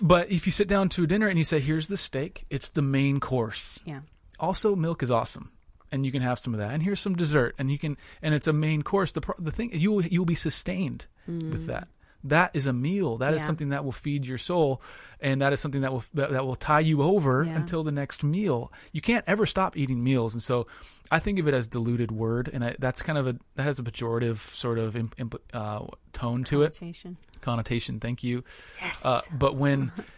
[0.00, 2.68] but if you sit down to a dinner and you say, "Here's the steak," it's
[2.68, 3.80] the main course.
[3.86, 4.00] Yeah.
[4.40, 5.50] Also, milk is awesome,
[5.94, 6.72] and you can have some of that.
[6.74, 9.12] And here's some dessert, and you can, and it's a main course.
[9.12, 11.88] The the thing you'll you'll be sustained with that.
[12.26, 13.18] That is a meal.
[13.18, 13.46] That is Yeah.
[13.48, 14.80] something that will feed your soul,
[15.20, 17.54] and that is something that will that, that will tie you over Yeah.
[17.56, 18.72] until the next meal.
[18.92, 20.66] You can't ever stop eating meals, and so
[21.10, 23.78] I think of it as diluted word, and I, that's kind of a that has
[23.78, 25.84] a pejorative sort of imp, imp, uh,
[26.14, 27.16] tone to it Connotation.
[27.42, 28.00] connotation.
[28.00, 28.42] Thank you.
[28.80, 29.04] Yes.
[29.04, 29.92] Uh, but when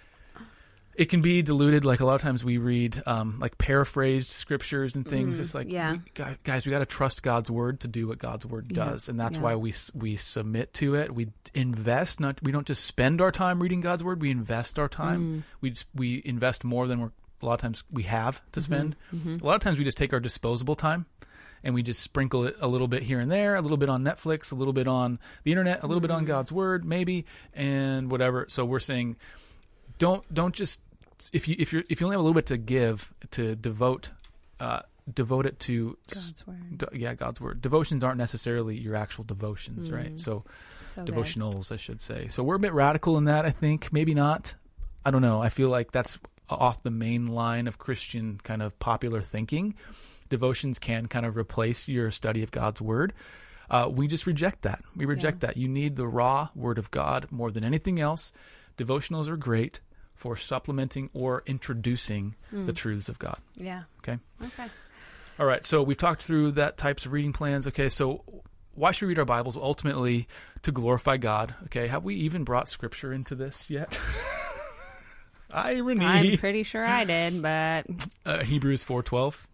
[0.97, 4.95] it can be diluted, like a lot of times we read um, like paraphrased scriptures
[4.97, 5.39] and things.
[5.39, 5.93] it's like, Mm, yeah.
[5.93, 9.09] we, guys, we got to trust God's word to do what God's word Yeah, does,
[9.09, 9.43] and that's yeah.
[9.43, 11.15] why we we submit to it.
[11.15, 12.19] We invest.
[12.21, 14.21] Not we don't just spend our time reading God's word.
[14.23, 14.93] We invest our Mm.
[14.93, 15.45] time.
[15.61, 18.73] We just, we invest more than we're a lot of times we have to Mm-hmm.
[18.73, 18.97] spend.
[19.43, 21.05] A lot of times we just take our disposable time
[21.63, 24.03] and we just sprinkle it a little bit here and there, a little bit on
[24.03, 26.29] Netflix, a little bit on the internet, a little bit on Mm-hmm.
[26.29, 28.47] God's word, maybe, and whatever.
[28.49, 29.17] So we're saying,
[29.99, 30.81] don't don't just
[31.33, 34.11] if you if you if you only have a little bit to give to devote,
[34.61, 34.81] uh,
[35.13, 36.79] devote it to God's word.
[36.79, 37.61] d- yeah God's word.
[37.61, 40.19] Devotions aren't necessarily your actual devotions, right?
[40.19, 40.45] So
[40.83, 41.15] So good.
[41.15, 42.29] devotionals, I should say.
[42.29, 43.45] So we're a bit radical in that.
[43.45, 44.55] I think maybe not.
[45.05, 45.41] I don't know.
[45.41, 49.75] I feel like that's off the main line of Christian kind of popular thinking.
[50.29, 53.13] Devotions can kind of replace your study of God's word.
[53.71, 54.81] Uh, we just reject that.
[54.97, 55.57] We reject that.
[55.57, 58.33] You need the raw word of God more than anything else.
[58.77, 59.81] Devotionals are great
[60.17, 63.39] for supplementing or introducing the truths of God.
[63.55, 63.83] Yeah.
[63.99, 64.19] Okay.
[64.43, 64.67] Okay.
[65.39, 67.67] All right, so we've talked through that types of reading plans.
[67.67, 68.25] Okay, so
[68.75, 69.55] why should we read our Bibles?
[69.57, 70.27] Well, ultimately,
[70.63, 71.55] to glorify God.
[71.65, 74.01] Okay, have we even brought Scripture into this yet?
[75.53, 77.87] I'm pretty sure I did, but
[78.25, 79.47] Uh, Hebrews four twelve.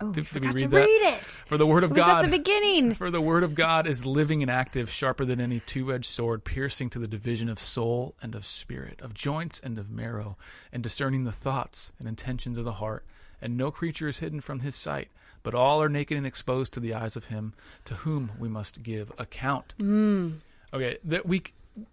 [0.00, 0.76] Oh, Did- did we read to that?
[0.76, 1.20] read it.
[1.20, 2.24] For the Word of It God.
[2.24, 2.94] at the beginning.
[2.94, 6.44] For the word of God is living and active, sharper than any two edged sword,
[6.44, 10.36] piercing to the division of soul and of spirit, of joints and of marrow,
[10.72, 13.04] and discerning the thoughts and intentions of the heart.
[13.40, 15.08] And no creature is hidden from his sight,
[15.42, 17.54] but all are naked and exposed to the eyes of him
[17.86, 19.74] to whom we must give account.
[19.80, 20.38] Mm.
[20.74, 21.42] Okay, that we.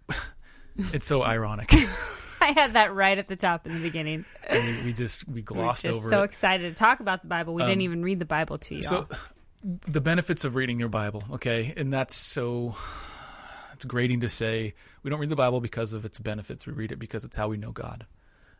[0.92, 1.72] It's so ironic.
[2.46, 4.24] I had that right at the top in the beginning.
[4.48, 6.26] and we, we just we We were glossed just over so it.
[6.26, 7.54] excited to talk about the Bible.
[7.54, 8.82] We Um, didn't even read the Bible to you.
[8.82, 9.08] So,
[9.62, 12.74] the benefits of reading your Bible, okay, and that's so.
[13.74, 16.66] It's grating to say we don't read the Bible because of its benefits.
[16.66, 18.06] We read it because it's how we know God.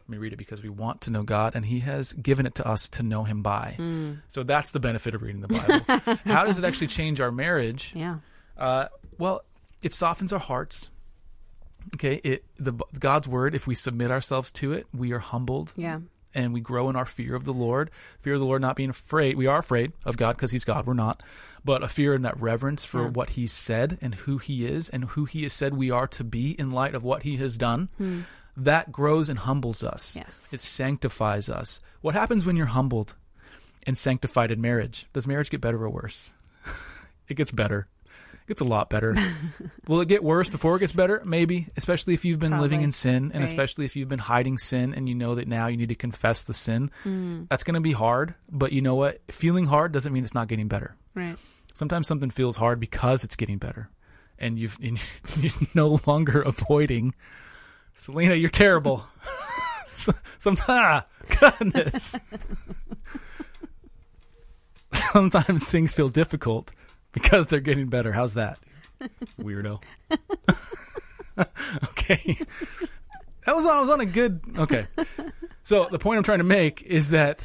[0.08, 2.68] We read it because we want to know God, and He has given it to
[2.68, 3.74] us to know Him by.
[3.78, 4.12] Hmm.
[4.28, 6.18] So that's the benefit of reading the Bible.
[6.26, 7.92] how does it actually change our marriage?
[7.96, 8.18] yeah.
[8.58, 8.86] Uh,
[9.18, 9.42] well,
[9.82, 10.90] it softens our hearts.
[11.94, 13.54] Okay, it the God's word.
[13.54, 16.00] If we submit ourselves to it, we are humbled Yeah.
[16.34, 17.90] and we grow in our fear of the Lord.
[18.20, 19.36] Fear of the Lord, not being afraid.
[19.36, 20.86] We are afraid of God because He's God.
[20.86, 21.22] We're not,
[21.64, 23.08] but a fear and that reverence for Yeah.
[23.10, 26.24] what He said and who He is and who He has said we are to
[26.24, 27.88] be in light of what He has done.
[27.98, 28.20] Hmm.
[28.58, 30.16] That grows and humbles us.
[30.16, 30.48] Yes.
[30.52, 31.78] It sanctifies us.
[32.00, 33.14] What happens when you're humbled
[33.86, 35.06] and sanctified in marriage?
[35.12, 36.32] Does marriage get better or worse?
[37.28, 37.86] it gets better.
[38.46, 39.16] Gets a lot better.
[39.88, 41.20] Will it get worse before it gets better?
[41.24, 43.44] Maybe, especially if you've been living in sin and Right.
[43.44, 46.42] especially if you've been hiding sin and you know that now you need to confess
[46.44, 46.90] the sin.
[47.04, 47.48] Mm.
[47.48, 49.20] That's going to be hard, but you know what?
[49.32, 50.94] Feeling hard doesn't mean it's not getting better.
[51.14, 51.36] Right.
[51.74, 53.90] Sometimes something feels hard because it's getting better.
[54.38, 54.98] And you've and
[55.40, 57.14] you're no longer avoiding
[57.94, 59.06] Selena, you're terrible.
[60.38, 61.04] Sometimes,
[61.40, 62.14] goodness.
[64.92, 66.72] Sometimes things feel difficult
[67.16, 68.12] because they're getting better.
[68.12, 68.58] How's that?
[69.40, 69.82] Weirdo.
[71.38, 72.38] okay.
[73.46, 74.86] That was I was on a good okay.
[75.62, 77.42] So the point I'm trying to make is that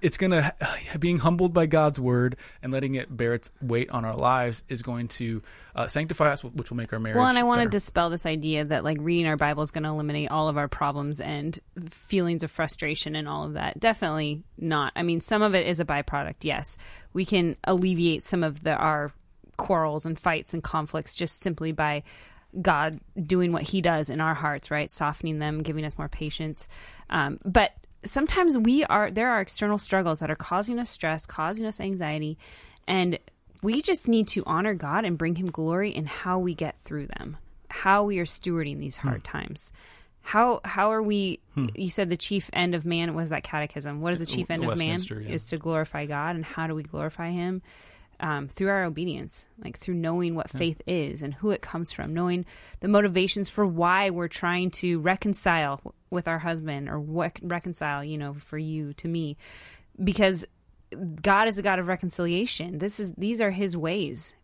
[0.00, 0.54] it's going to
[0.98, 4.82] being humbled by God's word and letting it bear its weight on our lives is
[4.82, 5.42] going to
[5.74, 7.16] uh, sanctify us, which will make our marriage.
[7.16, 9.84] Well, and I want to dispel this idea that like reading our Bible is going
[9.84, 11.58] to eliminate all of our problems and
[11.90, 13.78] feelings of frustration and all of that.
[13.78, 14.92] Definitely not.
[14.96, 16.36] I mean, some of it is a byproduct.
[16.42, 16.76] Yes,
[17.12, 19.12] we can alleviate some of the our
[19.56, 22.02] quarrels and fights and conflicts just simply by
[22.60, 24.90] God doing what He does in our hearts, right?
[24.90, 26.68] Softening them, giving us more patience.
[27.10, 27.72] Um, but
[28.04, 32.38] sometimes we are there are external struggles that are causing us stress, causing us anxiety,
[32.86, 33.18] and
[33.62, 37.06] we just need to honor God and bring Him glory in how we get through
[37.06, 37.36] them,
[37.70, 39.72] how we are stewarding these hard times.
[40.22, 41.40] How how are we?
[41.74, 44.00] You said the chief end of man was that catechism.
[44.00, 44.98] What is the chief end of man?
[45.26, 45.34] Yeah.
[45.34, 47.62] Is to glorify God, and how do we glorify Him?
[48.20, 52.14] Um, through our obedience, like through knowing what faith is and who it comes from,
[52.14, 52.46] knowing
[52.80, 58.18] the motivations for why we're trying to reconcile with our husband or what reconcile, you
[58.18, 59.36] know, for you to me,
[60.02, 60.46] because
[61.22, 62.78] God is a God of reconciliation.
[62.78, 64.34] This is these are His ways.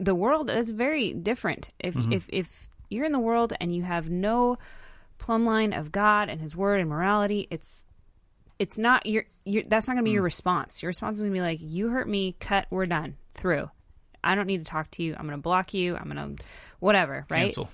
[0.00, 1.70] The world is very different.
[1.78, 4.58] If if if you're in the world and you have no
[5.18, 7.84] plumb line of God and His Word and morality, it's
[8.58, 10.26] it's not your, your that's not going to be your hmm.
[10.26, 10.82] response.
[10.82, 13.70] Your response is going to be like, "You hurt me, cut, we're done, through.
[14.22, 15.14] I don't need to talk to you.
[15.14, 15.96] I'm going to block you.
[15.96, 16.42] I'm going to
[16.80, 17.68] whatever, right?" Cancel.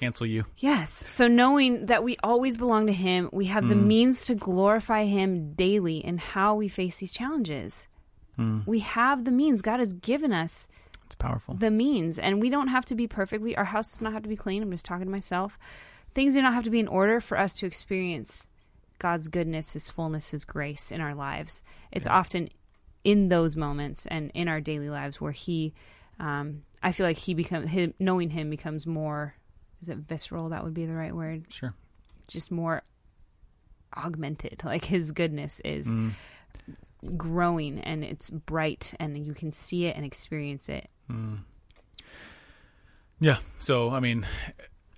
[0.00, 0.44] Cancel you.
[0.58, 0.90] Yes.
[1.08, 3.88] So knowing that we always belong to Him, we have the hmm.
[3.88, 7.88] means to glorify Him daily in how we face these challenges.
[8.36, 8.60] Hmm.
[8.66, 9.62] We have the means.
[9.62, 10.68] God has given us
[11.06, 11.54] It's powerful.
[11.54, 13.42] the means, and we don't have to be perfect.
[13.42, 14.62] We our house does not have to be clean.
[14.62, 15.58] I'm just talking to myself.
[16.12, 18.46] Things do not have to be in order for us to experience
[18.98, 21.64] God's goodness, His fullness, His grace in our lives.
[21.92, 22.48] It's often
[23.04, 25.74] in those moments and in our daily lives where He,
[26.18, 29.34] um, I feel like He becomes him, knowing Him becomes more.
[29.82, 30.48] Is it visceral?
[30.50, 31.44] That would be the right word.
[31.50, 31.74] Sure.
[32.26, 32.82] Just more
[33.96, 34.60] augmented.
[34.64, 35.94] Like His goodness is
[37.16, 40.88] growing and it's bright, and you can see it and experience it.
[43.20, 43.38] Yeah.
[43.58, 44.26] So, I mean,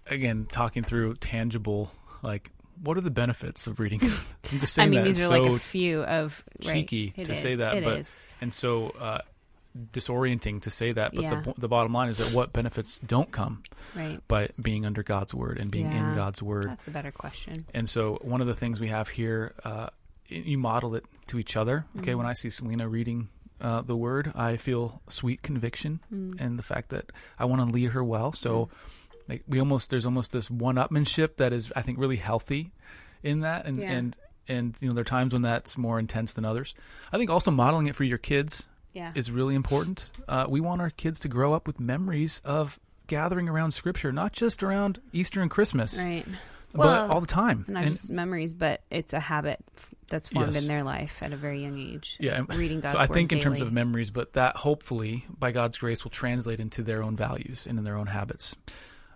[0.06, 1.92] again, talking through tangible,
[2.22, 2.50] like,
[2.82, 4.00] what are the benefits of reading?
[4.52, 6.74] I'm just I mean, that these are so like a few of right.
[6.74, 7.40] cheeky to is.
[7.40, 8.24] say that, but is.
[8.40, 9.20] and so uh,
[9.92, 11.14] disorienting to say that.
[11.14, 11.40] But Yeah.
[11.42, 13.62] the the bottom line is that what benefits don't come
[13.94, 14.20] right.
[14.28, 16.10] by being under God's word and being Yeah.
[16.10, 16.68] in God's word.
[16.68, 17.66] That's a better question.
[17.74, 19.88] And so one of the things we have here, uh,
[20.28, 21.86] you model it to each other.
[21.98, 22.18] Okay, Mm-hmm.
[22.18, 23.28] when I see Selena reading
[23.60, 26.36] uh, the word, I feel sweet conviction Mm.
[26.40, 28.32] and the fact that I want to lead her well.
[28.32, 28.68] So
[29.28, 32.72] like, we almost there's almost this one-upmanship that is, I think, really healthy
[33.22, 33.66] in that.
[33.66, 33.90] And Yeah.
[33.92, 34.16] and
[34.48, 36.74] and you know there are times when that's more intense than others.
[37.12, 39.12] I think also modeling it for your kids Yeah.
[39.14, 40.10] is really important.
[40.26, 44.32] Uh, we want our kids to grow up with memories of gathering around Scripture, not
[44.32, 46.26] just around Easter and Christmas, right.
[46.72, 47.64] but Well, all the time.
[47.68, 49.62] Not And- just memories, but it's a habit
[50.08, 50.62] that's formed Yes.
[50.62, 52.16] in their life at a very young age.
[52.18, 55.76] Yeah, reading God's so I think in terms of memories, but that hopefully by God's
[55.76, 58.56] grace will translate into their own values and in their own habits.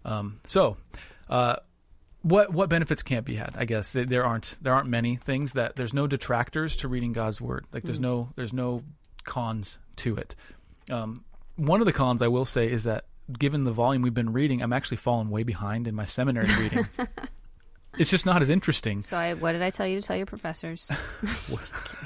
[0.04, 0.76] Um, so,
[1.28, 1.56] uh,
[2.22, 3.54] what what benefits can't be had?
[3.56, 7.40] I guess There- aren't there aren't many things that there's no detractors to reading God's
[7.40, 7.66] word.
[7.72, 8.82] Like there's no there's no
[9.24, 10.34] cons to it.
[10.90, 11.24] Um,
[11.56, 13.04] one of the cons I will say is that
[13.38, 16.86] given the volume we've been reading, I'm actually falling way behind in my seminary reading.
[17.98, 19.02] it's just not as interesting.
[19.02, 20.90] So, I, what did I tell you to tell your professors?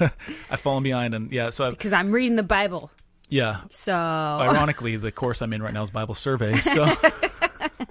[0.49, 2.91] I've fallen behind, and yeah, so I've, Because I'm reading the Bible.
[3.29, 6.55] yeah, So, ironically, the course I'm in right now is Bible survey.
[6.57, 6.85] So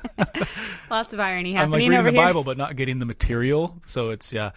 [0.91, 2.27] lots of irony I'm like reading over the here.
[2.27, 3.77] Bible, but not getting the material.
[3.87, 4.51] So it's yeah.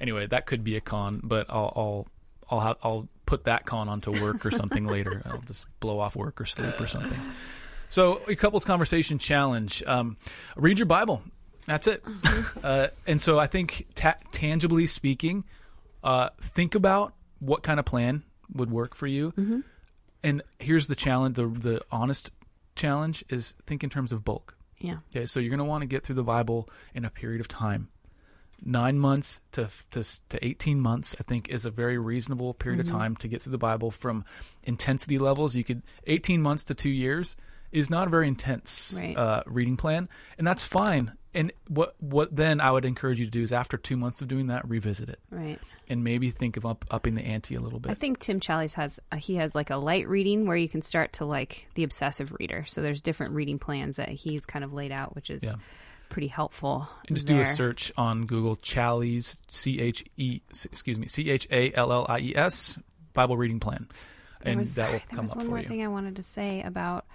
[0.00, 2.06] Anyway, that could be a con, but I'll I'll
[2.50, 5.22] I'll, ha- I'll put that con onto work or something later.
[5.24, 7.18] I'll just blow off work or sleep or something.
[7.88, 10.16] So a couples conversation challenge: um,
[10.56, 11.22] read your Bible.
[11.66, 12.02] That's it.
[12.62, 15.44] Uh, and so I think ta- tangibly speaking,
[16.02, 19.62] uh, think about what kind of plan would work for you.
[20.24, 22.30] And here's the challenge: the the honest
[22.74, 24.56] challenge is think in terms of bulk.
[24.82, 24.96] Yeah.
[25.14, 27.48] Okay, so you're going to want to get through the Bible in a period of
[27.48, 27.88] time.
[28.64, 32.94] Nine months to, to to eighteen months, I think, is a very reasonable period Mm-hmm.
[32.94, 33.90] of time to get through the Bible.
[33.90, 34.24] From
[34.64, 37.34] intensity levels, you could eighteen months to two years
[37.72, 39.16] is not a very intense Right.
[39.16, 40.08] uh, reading plan,
[40.38, 41.12] and that's fine.
[41.34, 44.28] And what what then I would encourage you to do is after two months of
[44.28, 45.58] doing that, revisit it Right.
[45.88, 47.90] and maybe think of up, upping the ante a little bit.
[47.90, 50.82] I think Tim Challies has uh, he has like a light reading where you can
[50.82, 52.64] start to like the obsessive reader.
[52.68, 55.54] So there's different reading plans that he's kind of laid out, which is Yeah.
[56.10, 56.86] pretty helpful.
[57.08, 61.48] And just do a search on Google Challies C H E excuse me C H
[61.50, 62.78] A L L I E S
[63.14, 63.88] Bible reading plan,
[64.42, 65.68] and was, that will sorry, there come was up one for more you.
[65.68, 67.06] thing I wanted to say about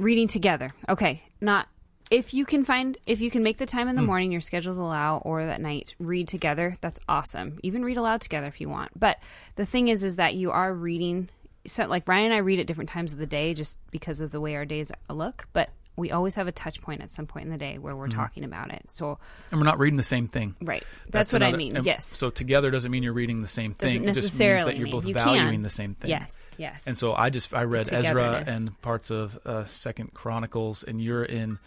[0.00, 0.72] reading together.
[0.88, 1.68] Okay, not
[2.10, 3.90] if you can find if you can make the time Hmm.
[3.90, 6.74] in the morning, your schedules allow, or that night, read together.
[6.80, 7.58] That's awesome.
[7.62, 8.98] Even read aloud together if you want.
[8.98, 9.18] But
[9.54, 11.28] the thing is, is that you are reading.
[11.66, 14.32] So, like Ryan and I read at different times of the day, just because of
[14.32, 15.46] the way our days look.
[15.52, 15.70] But
[16.00, 18.18] we always have a touch point at some point in the day where we're Mm-hmm.
[18.18, 18.82] talking about it.
[18.90, 19.18] So,
[19.52, 20.56] And we're not reading the same thing.
[20.60, 21.78] right, that's, what I mean.
[21.84, 24.02] yes, So together doesn't mean you're reading the same thing.
[24.04, 25.62] doesn't it just means that you're both you valuing can.
[25.62, 26.10] the same thing.
[26.10, 26.86] Yes, yes.
[26.88, 31.24] And so I just I read Ezra and parts of uh, Second Chronicles, and you're
[31.24, 31.58] in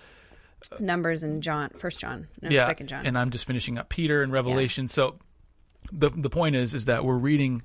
[0.80, 3.06] Numbers and John, First John, no, yeah, Second John.
[3.06, 4.88] and I'm just finishing up Peter and Revelation.
[4.88, 5.16] So
[5.92, 7.64] the the point is is that we're reading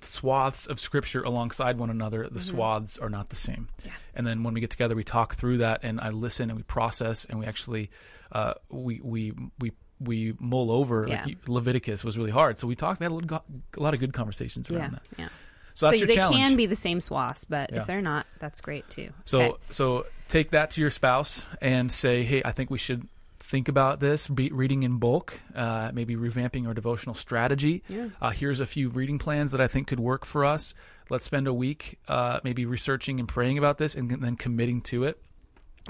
[0.00, 2.28] swaths of scripture alongside one another.
[2.28, 3.68] The swaths are not the same.
[3.78, 3.88] Mm-hmm.
[3.88, 3.92] Yeah.
[4.14, 6.62] And then when we get together, we talk through that, and I listen and we
[6.62, 7.90] process, and we actually
[8.32, 9.72] uh, we we we.
[10.04, 11.22] We mull over Yeah.
[11.24, 12.98] like Leviticus was really hard, so we talked.
[12.98, 13.44] We had a, little,
[13.76, 15.02] a lot of good conversations around yeah, that.
[15.16, 15.28] yeah.
[15.74, 16.38] So that's so your they challenge.
[16.48, 19.10] can be the same swaths, but if they're not, that's great too.
[19.26, 19.58] So Okay.
[19.70, 23.06] so take that to your spouse and say, hey, I think we should
[23.52, 27.82] think about this, be reading in bulk, uh, maybe revamping our devotional strategy.
[27.86, 28.08] Yeah.
[28.18, 30.74] Uh, here's a few reading plans that I think could work for us.
[31.10, 35.04] Let's spend a week uh, maybe researching and praying about this and then committing to
[35.04, 35.20] it.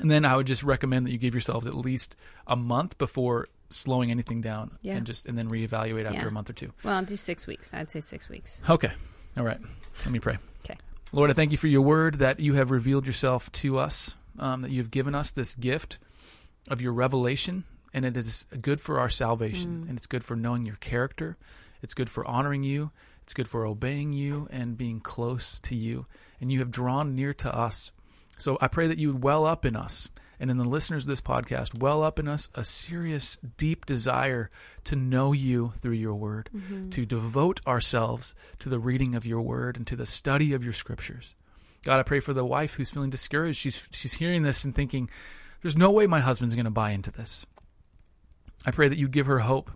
[0.01, 2.17] And then I would just recommend that you give yourselves at least
[2.49, 4.97] a month before slowing anything down Yeah.
[4.97, 6.27] and just and then reevaluate after Yeah.
[6.29, 6.73] a month or two.
[6.83, 7.73] Well, I'll do six weeks.
[7.73, 8.61] I'd say six weeks.
[8.69, 8.91] Okay.
[9.37, 9.61] All right.
[10.05, 10.37] Let me pray.
[10.65, 10.77] Okay.
[11.13, 14.63] Lord, I thank you for your word that you have revealed yourself to us, um,
[14.63, 16.01] that you have given us this gift
[16.69, 19.89] of your revelation, and it is good for our salvation, mm.
[19.89, 21.37] and it's good for knowing your character.
[21.83, 22.91] It's good for honoring you.
[23.23, 26.07] It's good for obeying you and being close to you.
[26.41, 27.93] And you have drawn near to us.
[28.39, 30.09] So I pray that you would well up in us
[30.41, 34.51] and in the listeners of this podcast, well up in us a serious, deep desire
[34.85, 36.91] to know you through your word, mm-hmm.
[36.91, 40.73] to devote ourselves to the reading of your word and to the study of your
[40.73, 41.37] scriptures.
[41.85, 43.59] God, I pray for the wife who's feeling discouraged.
[43.59, 45.11] She's she's hearing this and thinking,
[45.63, 47.47] "There's no way my husband's going to buy into this."
[48.67, 49.71] I pray that you give her hope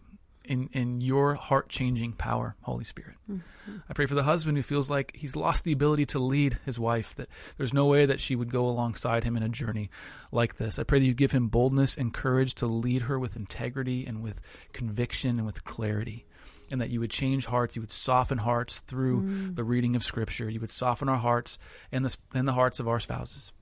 [0.45, 3.17] in in your heart changing power, Holy Spirit.
[3.31, 3.79] Mm-hmm.
[3.89, 6.79] I pray for the husband who feels like he's lost the ability to lead his
[6.79, 9.91] wife, that there's no way that she would go alongside him in a journey
[10.31, 10.79] like this.
[10.79, 14.23] I pray that you give him boldness and courage to lead her with integrity and
[14.23, 14.41] with
[14.73, 16.27] conviction and with clarity.
[16.71, 19.55] And that you would change hearts, you would soften hearts through mm.
[19.55, 20.51] the reading of Scripture.
[20.51, 21.61] You would soften our hearts
[21.93, 23.53] and the, and the hearts of our spouses.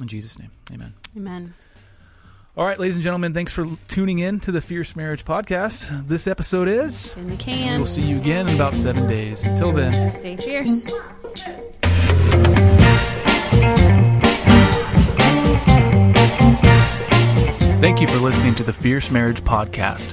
[0.00, 0.94] In Jesus' name, amen.
[1.16, 1.54] Amen.
[2.56, 6.08] All right, ladies and gentlemen, thanks for tuning in to the Fierce Marriage Podcast.
[6.08, 7.12] This episode is.
[7.16, 7.76] In the can.
[7.76, 9.44] We'll see you again in about seven days.
[9.44, 10.10] Until then.
[10.10, 10.84] Stay fierce.
[17.80, 20.12] Thank you for listening to the Fierce Marriage Podcast.